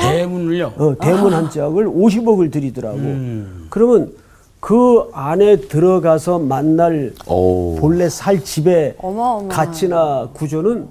대문을요. 0.01 0.75
어, 0.77 0.95
대문 1.01 1.33
한 1.33 1.49
짝을 1.49 1.87
50억을 1.87 2.53
들이더라고. 2.53 2.99
음. 2.99 3.67
그러면 3.71 4.13
그 4.61 5.09
안에 5.15 5.63
들어가서 5.63 6.41
만날 6.41 7.15
오. 7.27 7.77
본래 7.77 8.11
살 8.11 8.45
집의 8.45 8.97
어마어마한. 8.99 9.49
가치나 9.49 10.29
구조는 10.35 10.89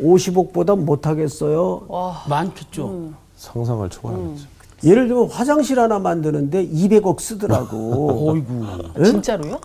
50억보다 0.00 0.78
못하겠어요. 0.78 1.88
많겠죠. 2.28 3.14
상상을 3.36 3.90
초월하죠. 3.90 4.51
예를 4.84 5.06
들면 5.08 5.30
화장실 5.30 5.78
하나 5.78 5.98
만드는데 5.98 6.66
200억 6.66 7.20
쓰더라고. 7.20 8.30
어이구. 8.94 9.04
진짜로요? 9.04 9.60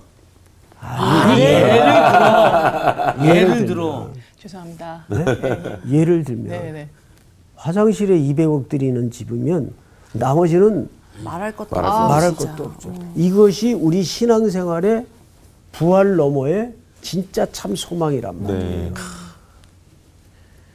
예를 3.23 3.65
들어. 3.65 4.09
죄송합니다. 4.39 5.05
예를 5.89 6.23
들면 6.23 6.47
네, 6.47 6.71
네. 6.71 6.89
화장실에 7.55 8.17
200억 8.19 8.69
들이는 8.69 9.09
집이면 9.11 9.73
나머지는 10.13 10.87
말할 11.23 11.55
것도 11.55 11.75
말할 11.75 11.91
없어. 11.91 12.07
말할. 12.07 12.35
것도 12.35 12.63
없죠. 12.63 12.93
이것이 13.15 13.73
우리 13.73 14.03
신앙생활의 14.03 15.07
부활 15.71 16.15
너머의 16.15 16.73
진짜 17.01 17.47
참 17.51 17.75
소망이란 17.75 18.43
말이에요. 18.43 18.61
네. 18.63 18.91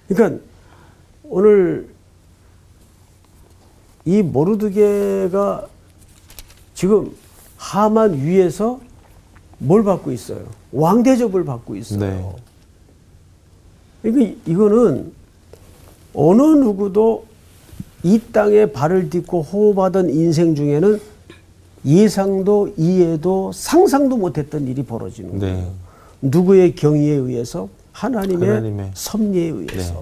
그러니까 0.09 0.43
오늘 1.25 1.92
이 4.05 4.23
모르드게가 4.23 5.67
지금 6.75 7.13
하만 7.57 8.15
위에서 8.15 8.81
뭘 9.59 9.85
받고 9.85 10.11
있어요? 10.13 10.41
왕 10.73 11.03
대접을 11.03 11.45
받고 11.45 11.77
있어요. 11.77 12.01
네. 12.01 12.37
그러니까 14.03 14.41
이거는 14.47 15.13
어느 16.15 16.43
누구도 16.43 17.27
이 18.03 18.21
땅에 18.33 18.67
발을 18.67 19.11
딛고 19.11 19.43
호흡하던 19.43 20.11
인생 20.11 20.55
중에는 20.57 21.01
예상도 21.85 22.75
이해도 22.77 23.53
상상도 23.53 24.17
못했던 24.17 24.67
일이 24.67 24.83
벌어지는 24.83 25.39
거예요. 25.39 25.57
네. 25.57 25.71
누구의 26.23 26.75
경위에 26.75 27.13
의해서 27.13 27.69
하나님의, 27.93 28.49
하나님의. 28.49 28.91
섭리에 28.95 29.49
의해서. 29.49 29.93
네. 29.95 30.01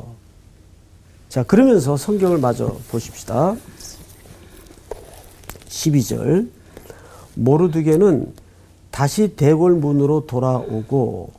자 1.29 1.43
그러면서 1.43 1.97
성경을 1.97 2.39
마저 2.39 2.77
보십시다. 2.91 3.57
12절 5.71 6.49
모르드게는 7.35 8.33
다시 8.91 9.29
대궐 9.37 9.75
문으로 9.75 10.27
돌아오고 10.27 11.31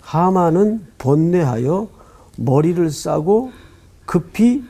하만은 0.00 0.86
번뇌하여 0.98 1.88
머리를 2.36 2.90
싸고 2.90 3.52
급히 4.06 4.64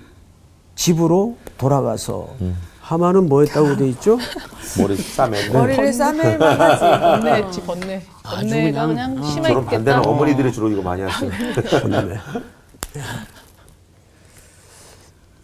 집으로 0.75 1.37
돌아가서 1.57 2.35
하만은 2.81 3.29
뭐 3.29 3.43
했다고 3.43 3.77
돼 3.77 3.89
있죠? 3.91 4.19
머리 4.79 4.97
싸매. 4.97 5.49
머리를 5.49 5.93
싸맬만 5.93 6.61
하지. 6.61 6.81
번뇌했지 6.81 7.63
번뇌. 7.63 8.03
아주 8.25 8.41
번뇌가 8.41 8.87
그냥, 8.89 9.15
그냥, 9.15 9.25
어. 9.25 9.27
심했겠다. 9.31 9.49
저런 9.49 9.65
반대는 9.67 10.07
어머니들이 10.07 10.53
주로 10.53 10.69
이거 10.69 10.83
많이 10.83 11.03
하시는. 11.03 11.33
번뇌. 11.83 12.19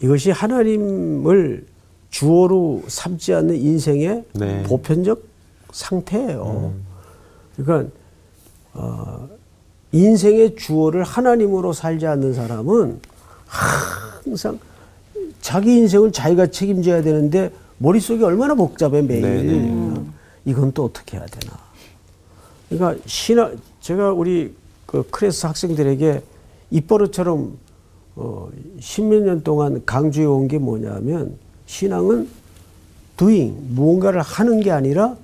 이것이 0.01 0.31
하나님을 0.31 1.65
주어로 2.11 2.83
삼지 2.87 3.33
않는 3.33 3.55
인생의 3.55 4.23
네. 4.33 4.63
보편적 4.63 5.23
상태예요. 5.71 6.73
그러니까 7.55 7.89
어, 8.73 9.27
인생의 9.91 10.55
주어를 10.55 11.03
하나님으로 11.03 11.73
살지 11.73 12.05
않는 12.05 12.33
사람은 12.33 12.99
항상 13.47 14.59
자기 15.41 15.77
인생을 15.77 16.11
자기가 16.11 16.47
책임져야 16.47 17.01
되는데 17.01 17.51
머릿속이 17.79 18.23
얼마나 18.23 18.53
복잡해 18.53 19.01
매일. 19.01 19.21
네, 19.21 19.43
네. 19.43 20.01
이건 20.45 20.71
또 20.73 20.85
어떻게 20.85 21.17
해야 21.17 21.25
되나. 21.25 21.57
그러니까 22.69 23.01
신학 23.05 23.53
제가 23.79 24.11
우리 24.11 24.53
그 24.85 25.03
크레스 25.09 25.45
학생들에게 25.45 26.21
입버릇처럼 26.71 27.57
어, 28.15 28.49
십몇 28.79 29.23
년 29.23 29.43
동안 29.43 29.81
강조해 29.85 30.25
온 30.25 30.47
게 30.47 30.57
뭐냐면 30.57 31.37
신앙은 31.75 32.27
doing 33.15 33.55
무언가를 33.73 34.21
하는 34.21 34.59
게 34.59 34.71
아니라 34.71 35.15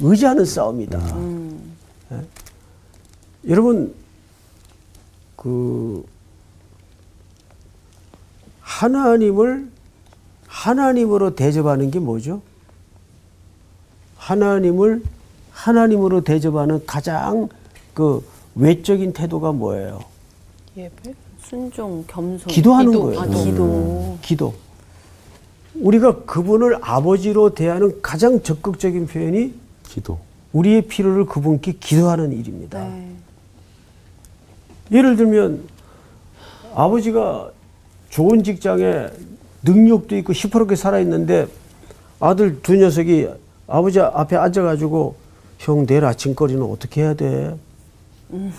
의지하는 0.00 0.44
싸움이다. 0.44 1.00
예? 2.12 2.20
여러분 3.48 3.94
그 5.34 6.04
하나님을 8.60 9.70
하나님으로 10.46 11.34
대접하는 11.34 11.90
게 11.90 11.98
뭐죠? 11.98 12.42
하나님을 14.18 15.02
하나님으로 15.52 16.20
대접하는 16.22 16.84
가장 16.84 17.48
그 17.94 18.22
외적인 18.54 19.14
태도가 19.14 19.52
뭐예요? 19.52 20.04
예배? 20.76 21.14
순종, 21.40 22.04
겸손. 22.06 22.48
기도하는 22.48 22.90
기도. 22.92 23.02
거예요. 23.04 23.20
아, 23.20 23.26
기도. 23.26 24.18
기도. 24.22 24.54
우리가 25.74 26.24
그분을 26.24 26.78
아버지로 26.80 27.54
대하는 27.54 28.00
가장 28.00 28.42
적극적인 28.42 29.06
표현이 29.06 29.54
기도. 29.82 30.18
우리의 30.52 30.82
필요를 30.82 31.26
그분께 31.26 31.72
기도하는 31.72 32.32
일입니다. 32.32 32.84
네. 32.84 33.10
예를 34.92 35.16
들면 35.16 35.64
아버지가 36.74 37.50
좋은 38.10 38.44
직장에 38.44 39.08
능력도 39.62 40.16
있고 40.18 40.32
시퍼렇게 40.32 40.76
살아있는데 40.76 41.48
아들 42.20 42.62
두 42.62 42.76
녀석이 42.76 43.28
아버지 43.66 43.98
앞에 43.98 44.36
앉아가지고 44.36 45.16
형 45.58 45.86
내일 45.86 46.04
아침거리는 46.04 46.62
어떻게 46.62 47.02
해야 47.02 47.14
돼? 47.14 47.56
네? 48.28 48.50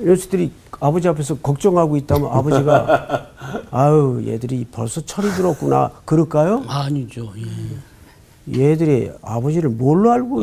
녀석들이 0.00 0.52
아버지 0.80 1.08
앞에서 1.08 1.36
걱정하고 1.38 1.96
있다면 1.96 2.30
아버지가 2.32 3.26
아유 3.70 4.22
얘들이 4.26 4.66
벌써 4.70 5.00
철이 5.00 5.30
들었구나 5.30 5.90
그럴까요? 6.04 6.64
아니죠. 6.68 7.32
예. 7.38 8.70
얘들이 8.70 9.10
아버지를 9.22 9.70
뭘로 9.70 10.12
알고 10.12 10.42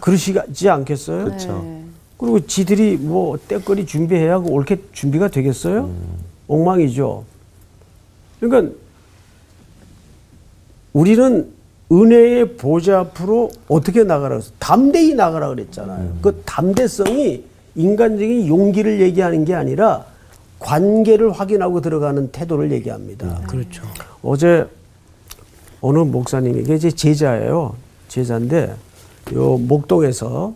그러시지 0.00 0.68
않겠어요? 0.68 1.24
그렇죠. 1.24 1.62
네. 1.62 1.84
그리고 2.16 2.40
지들이 2.46 2.96
뭐 2.96 3.36
때거리 3.48 3.86
준비해야 3.86 4.34
하고 4.34 4.50
옳게 4.52 4.78
준비가 4.92 5.28
되겠어요? 5.28 5.90
엉망이죠. 6.48 7.24
그러니까 8.40 8.74
우리는 10.92 11.52
은혜의 11.90 12.56
보좌 12.56 13.00
앞으로 13.00 13.50
어떻게 13.68 14.02
나가라 14.04 14.36
그랬어? 14.36 14.52
담대히 14.58 15.14
나가라 15.14 15.48
그랬잖아요. 15.48 16.18
그 16.22 16.42
담대성이 16.44 17.44
인간적인 17.74 18.46
용기를 18.46 19.00
얘기하는 19.00 19.44
게 19.44 19.54
아니라 19.54 20.04
관계를 20.58 21.32
확인하고 21.32 21.80
들어가는 21.80 22.30
태도를 22.30 22.70
얘기합니다. 22.72 23.40
그렇죠. 23.48 23.82
어제 24.22 24.66
어느 25.80 25.98
목사님에게 25.98 26.78
제 26.78 26.90
제자예요. 26.90 27.74
제자인데 28.08 28.74
요 29.34 29.56
목동에서 29.58 30.54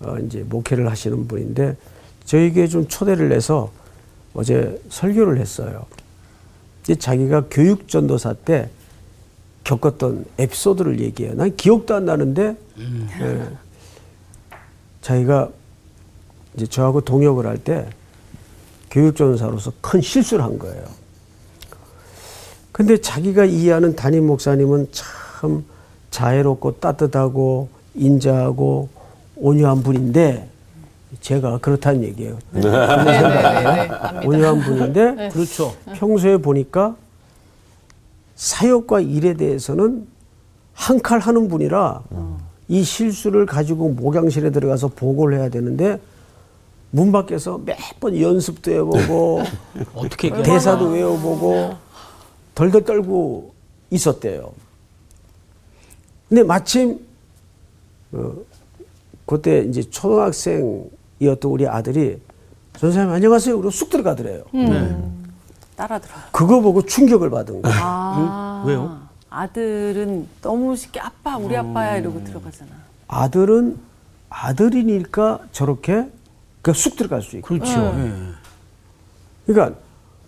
어 0.00 0.16
이제 0.26 0.44
목회를 0.48 0.90
하시는 0.90 1.26
분인데 1.26 1.76
저에게 2.24 2.68
좀 2.68 2.86
초대를 2.86 3.32
해서 3.32 3.72
어제 4.34 4.80
설교를 4.88 5.38
했어요. 5.38 5.86
이제 6.82 6.94
자기가 6.94 7.44
교육 7.50 7.88
전도사 7.88 8.34
때 8.34 8.68
겪었던 9.64 10.24
에피소드를 10.38 11.00
얘기해요. 11.00 11.34
난 11.34 11.54
기억도 11.56 11.94
안 11.94 12.04
나는데 12.04 12.56
예, 13.20 13.42
자기가 15.00 15.50
이제 16.54 16.66
저하고 16.66 17.00
동역을 17.00 17.46
할 17.46 17.58
때 17.58 17.86
교육 18.90 19.16
전도사로서 19.16 19.72
큰 19.80 20.00
실수를 20.02 20.44
한 20.44 20.58
거예요. 20.58 20.84
근데 22.72 22.98
자기가 23.00 23.44
이해하는 23.46 23.96
담임 23.96 24.26
목사님은 24.26 24.88
참 24.92 25.64
자애롭고 26.10 26.78
따뜻하고 26.78 27.68
인자하고 27.94 28.88
온유한 29.36 29.82
분인데 29.82 30.48
제가 31.20 31.58
그렇다는 31.58 32.02
얘기예요. 32.04 32.38
온유한 34.26 34.60
분인데 34.60 35.28
그렇죠. 35.32 35.74
평소에 35.94 36.36
보니까 36.38 36.96
사역과 38.36 39.00
일에 39.00 39.34
대해서는 39.34 40.06
한 40.74 41.00
칼 41.00 41.18
하는 41.18 41.48
분이라 41.48 42.02
이 42.68 42.82
실수를 42.82 43.44
가지고 43.46 43.90
목양실에 43.90 44.50
들어가서 44.50 44.88
보고를 44.88 45.38
해야 45.38 45.48
되는데 45.48 45.98
문 46.92 47.10
밖에서 47.10 47.58
몇 47.64 47.76
번 48.00 48.18
연습도 48.20 48.70
해보고 48.70 49.42
어떻게? 49.94 50.30
대사도 50.42 50.88
외워보고 50.90 51.74
덜덜 52.54 52.84
떨고 52.84 53.54
있었대요. 53.90 54.52
근데 56.28 56.42
마침 56.42 57.00
어, 58.12 58.32
그때 59.26 59.60
이제 59.68 59.82
초등학생이었던 59.82 61.50
우리 61.50 61.66
아들이 61.66 62.18
선생님 62.76 63.12
안녕하세요. 63.12 63.56
그러고 63.56 63.70
쑥 63.70 63.88
들어가더래요. 63.90 64.44
따라 65.76 65.98
들어요. 65.98 66.18
그거 66.32 66.60
보고 66.60 66.82
충격을 66.82 67.30
받은 67.30 67.62
거예요. 67.62 67.76
아, 67.80 68.64
왜요? 68.66 68.98
아들은 69.30 70.28
너무 70.42 70.76
쉽게 70.76 71.00
아빠 71.00 71.38
우리 71.38 71.56
아빠야 71.56 71.96
이러고 71.96 72.22
들어가잖아. 72.24 72.70
아들은 73.08 73.78
아들이니까 74.28 75.40
저렇게 75.52 76.10
그쑥 76.62 76.96
들어갈 76.96 77.22
수 77.22 77.36
있고. 77.36 77.48
그렇죠. 77.48 77.72
예. 77.98 78.12
그러니까 79.46 79.78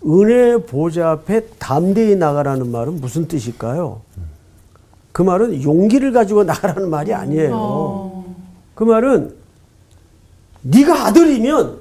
은혜 0.05 0.57
보좌 0.57 1.11
앞에 1.11 1.47
담대히 1.57 2.15
나가라는 2.15 2.69
말은 2.69 3.01
무슨 3.01 3.27
뜻일까요? 3.27 4.01
그 5.11 5.21
말은 5.21 5.63
용기를 5.63 6.11
가지고 6.11 6.43
나가라는 6.43 6.89
말이 6.89 7.13
아니에요. 7.13 8.25
그 8.75 8.83
말은 8.83 9.33
네가 10.61 11.07
아들이면 11.07 11.79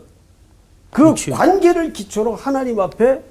그 0.90 1.02
그렇지. 1.02 1.32
관계를 1.32 1.92
기초로 1.92 2.36
하나님 2.36 2.78
앞에 2.78 3.22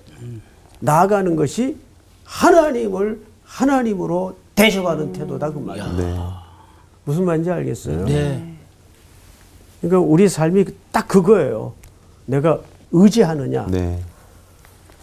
나아가는 0.82 1.36
것이 1.38 1.78
하나님을 2.26 3.22
하나님으로 3.46 4.36
대접하는 4.56 5.14
태도다 5.14 5.52
그 5.52 5.60
말이에요. 5.60 5.98
네. 5.98 6.20
무슨 7.06 7.24
말인지 7.24 7.50
알겠어요? 7.50 8.06
네. 8.06 8.53
그러니까 9.84 10.00
우리 10.00 10.30
삶이 10.30 10.66
딱 10.94 11.08
그거예요. 11.10 11.74
내가 12.26 12.60
의지하느냐. 12.94 13.68
네. 13.70 14.00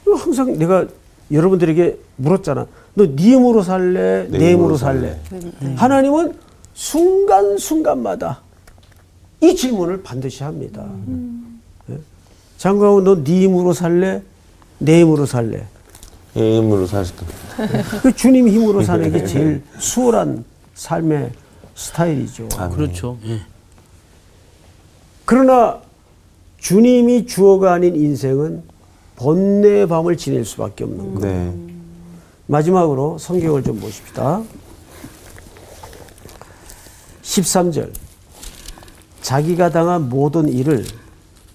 항상 0.07 0.59
내가 0.59 0.87
여러분들에게 1.31 1.99
물었잖아. 2.17 2.67
너 2.95 3.07
네 3.07 3.23
힘으로 3.35 3.63
살래? 3.63 4.27
내 4.31 4.39
내 4.39 4.53
힘으로 4.53 4.75
힘으로 4.75 4.77
살래? 4.79 5.21
네. 5.61 5.75
하나님은 5.77 6.35
순간순간마다 6.75 8.41
이 9.43 9.55
질문을 9.55 10.03
반드시 10.03 10.43
합니다. 10.45 10.87
예? 11.91 11.99
장관은 12.57 13.05
너네 13.05 13.23
힘으로 13.43 13.73
살래? 13.75 14.23
내 14.79 15.01
힘으로 15.01 15.27
살래? 15.27 15.67
예, 16.37 16.57
힘으로 16.59 16.87
사실 16.87 17.15
그 18.03 18.13
주님 18.15 18.49
힘으로 18.49 18.83
사는 18.83 19.13
게 19.13 19.25
제일 19.27 19.63
수월한 19.79 20.45
삶의 20.75 21.33
스타일이죠. 21.75 22.49
그렇죠. 22.75 23.19
예. 23.27 23.41
그러나 25.31 25.81
주님이 26.59 27.25
주어가 27.25 27.75
아닌 27.75 27.95
인생은 27.95 28.65
번뇌의 29.15 29.87
밤을 29.87 30.17
지낼 30.17 30.45
수밖에 30.45 30.83
없는 30.83 31.15
거예요. 31.15 31.21
네. 31.21 31.55
마지막으로 32.49 33.17
성경을 33.17 33.63
좀 33.63 33.79
보십시다. 33.79 34.43
13절. 37.23 37.93
자기가 39.23 39.71
당한 39.71 40.09
모든 40.09 40.49
일을 40.49 40.85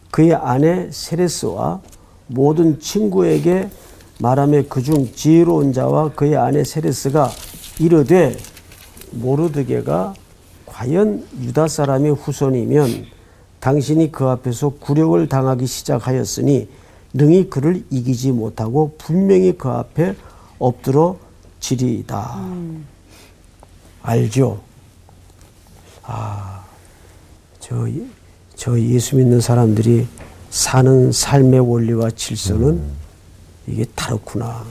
그의 0.10 0.34
아내 0.36 0.90
세레스와 0.90 1.82
모든 2.28 2.80
친구에게 2.80 3.70
말하며 4.22 4.70
그중 4.70 5.12
지혜로운 5.14 5.74
자와 5.74 6.14
그의 6.14 6.38
아내 6.38 6.64
세레스가 6.64 7.30
이르되 7.82 8.38
모르드게가 9.12 10.14
과연 10.66 11.28
유다 11.42 11.68
사람의 11.68 12.14
후손이면 12.14 13.15
당신이 13.66 14.12
그 14.12 14.26
앞에서 14.26 14.70
굴욕을 14.70 15.28
당하기 15.28 15.66
시작하였으니 15.66 16.70
능히 17.16 17.50
그를 17.50 17.84
이기지 17.90 18.32
못하고 18.32 18.94
분명히 19.00 19.58
그 19.58 19.70
앞에 19.70 20.16
엎드러 20.60 21.18
지리이다. 21.60 22.46
알죠? 24.04 24.62
아, 26.04 26.64
저, 27.60 27.88
저 28.56 28.80
예수 28.80 29.16
믿는 29.16 29.42
사람들이 29.42 30.06
사는 30.52 31.12
삶의 31.12 31.60
원리와 31.62 32.12
질서는 32.12 32.80
이게 33.66 33.84
다르구나. 33.96 34.64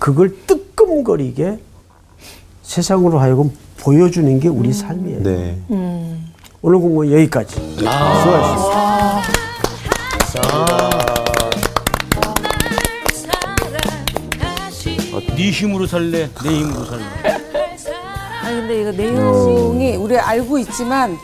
그걸 0.00 0.36
뜨끔거리게 0.48 1.60
세상으로 2.62 3.20
하여금 3.20 3.56
보여주는 3.76 4.40
게 4.40 4.48
우리 4.48 4.72
삶이에요. 4.72 5.22
네. 5.22 5.62
오늘 6.64 6.78
공부는 6.78 7.12
여기까지. 7.12 7.56
수고하셨습니다. 7.56 9.22
네 15.36 15.50
힘으로 15.50 15.86
살래? 15.88 16.30
내 16.44 16.50
힘으로 16.50 16.84
살래? 16.84 17.02
아니 18.44 18.56
근데 18.60 18.80
이거 18.80 18.92
내용이 18.92 19.96
우리 19.96 20.16
알고 20.16 20.58
있지만 20.58 21.18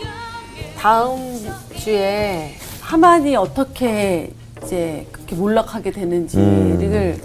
다음 0.76 1.46
주에 1.76 2.56
하만이 2.80 3.36
어떻게 3.36 4.32
이제 4.64 5.06
그렇게 5.12 5.36
몰락하게 5.36 5.92
되는지를 5.92 7.20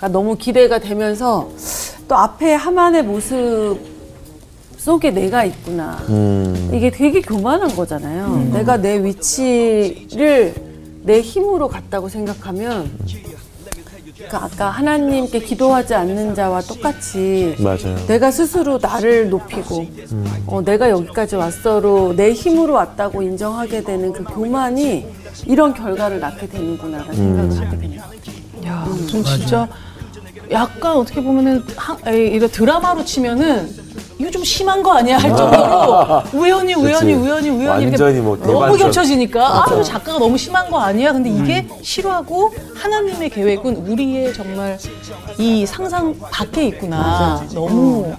가 0.00 0.08
너무 0.08 0.36
기대가 0.36 0.78
되면서 0.78 1.50
또 2.08 2.16
앞에 2.16 2.54
하만의 2.54 3.02
모습 3.02 3.78
속에 4.80 5.10
내가 5.10 5.44
있구나. 5.44 5.98
이게 6.72 6.90
되게 6.90 7.20
교만한 7.20 7.76
거잖아요. 7.76 8.48
내가 8.50 8.78
내 8.78 9.04
위치를 9.04 10.54
내 11.02 11.20
힘으로 11.20 11.68
갔다고 11.68 12.08
생각하면 12.08 12.90
그러니까 14.16 14.44
아까 14.44 14.70
하나님께 14.70 15.40
기도하지 15.40 15.94
않는 15.94 16.34
자와 16.34 16.62
똑같이 16.62 17.56
맞아요. 17.58 17.94
내가 18.06 18.30
스스로 18.30 18.78
나를 18.78 19.28
높이고 19.28 19.86
어, 20.46 20.62
내가 20.62 20.88
여기까지 20.88 21.36
왔어로 21.36 22.14
내 22.16 22.32
힘으로 22.32 22.74
왔다고 22.74 23.22
인정하게 23.22 23.82
되는 23.82 24.12
그 24.12 24.24
교만이 24.24 25.06
이런 25.46 25.74
결과를 25.74 26.20
낳게 26.20 26.48
되는구나라는 26.48 27.14
생각을 27.14 27.66
하게 27.66 27.78
됩니다. 27.78 28.06
야, 28.66 28.86
전 29.10 29.24
진짜 29.24 29.68
약간 30.50 30.96
어떻게 30.96 31.22
보면은 31.22 31.62
하, 31.76 31.96
에이, 32.06 32.34
이거 32.34 32.48
드라마로 32.48 33.04
치면은 33.04 33.70
이거 34.20 34.30
좀 34.30 34.44
심한 34.44 34.82
거 34.82 34.92
아니야 34.92 35.16
할 35.16 35.34
정도로 35.34 36.22
우연히 36.38 36.74
우연히 36.74 37.14
우연히 37.14 37.48
우연히 37.48 37.84
이렇게 37.86 38.20
뭐 38.20 38.36
너무. 38.36 38.76
겹쳐지니까 38.76 39.40
아, 39.40 39.64
이거 39.66 39.82
작가가 39.82 40.18
너무 40.18 40.36
심한 40.36 40.70
거 40.70 40.78
아니야? 40.78 41.14
근데 41.14 41.30
이게 41.30 41.66
실화고 41.80 42.52
하나님의 42.74 43.30
계획은 43.30 43.76
우리의 43.76 44.34
정말 44.34 44.76
이 45.38 45.64
상상 45.64 46.14
밖에 46.30 46.66
있구나. 46.66 47.42
너무 47.54 48.14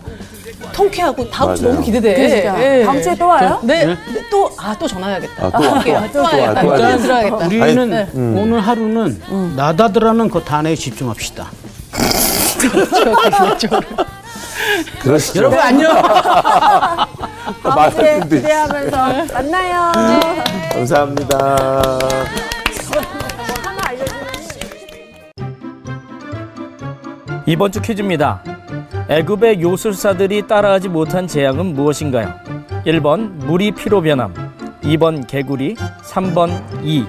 통쾌하고 0.74 1.30
다음 1.30 1.56
주 1.56 1.64
맞아요. 1.64 1.74
너무 1.76 1.86
기대돼. 1.86 2.80
예. 2.80 2.84
다음 2.84 3.02
주에 3.02 3.16
또 3.16 3.28
와요? 3.28 3.60
네, 3.62 3.86
네, 3.86 3.96
또아 4.32 4.76
또 4.80 4.88
전화해야겠다. 4.88 5.46
아, 5.46 5.52
또 5.52 5.68
와, 5.68 5.76
할게요. 5.76 6.04
또또 6.08 6.22
와, 6.24 6.32
또 6.32 6.38
와, 6.38 6.44
와야겠다. 6.44 6.92
또. 6.98 7.02
들어야겠다. 7.04 7.46
우리는 7.46 7.90
네. 7.92 8.10
오늘 8.14 8.60
하루는 8.60 9.22
나다드라는 9.56 10.30
그 10.30 10.42
단어에 10.42 10.76
집중합시다. 10.76 11.48
그 12.60 12.86
러시죠. 15.06 15.40
여러분 15.40 15.60
안녕. 15.60 15.92
다음 17.64 17.92
주에. 17.92 18.20
기대하면서 18.42 18.98
만나요. 19.34 19.92
감사합니다. 20.74 22.00
이번 27.46 27.72
주 27.72 27.82
퀴즈입니다. 27.82 28.42
애굽의 29.10 29.62
요술사들이 29.62 30.48
따라하지 30.48 30.88
못한 30.90 31.28
재앙은 31.28 31.74
무엇인가요? 31.74 32.34
1번 32.86 33.32
물이 33.46 33.72
피로 33.72 34.02
변함, 34.02 34.34
2번 34.84 35.28
개구리, 35.28 35.76
3번 36.04 36.62
이. 36.84 37.06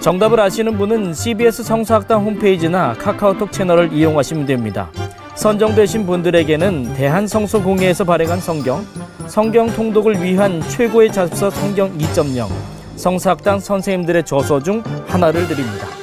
정답을 0.00 0.40
아시는 0.40 0.76
분은 0.76 1.14
CBS 1.14 1.62
성서학당 1.62 2.24
홈페이지나 2.24 2.92
카카오톡 2.94 3.52
채널을 3.52 3.92
이용하시면 3.92 4.46
됩니다. 4.46 4.90
선정되신 5.34 6.06
분들에게는 6.06 6.94
대한성서공회에서 6.94 8.04
발행한 8.04 8.40
성경, 8.40 8.86
성경 9.26 9.66
통독을 9.66 10.22
위한 10.22 10.60
최고의 10.68 11.12
잡서 11.12 11.50
성경 11.50 11.96
2.0, 11.98 12.48
성서학당 12.96 13.58
선생님들의 13.58 14.24
저서 14.24 14.62
중 14.62 14.82
하나를 15.06 15.46
드립니다. 15.48 15.93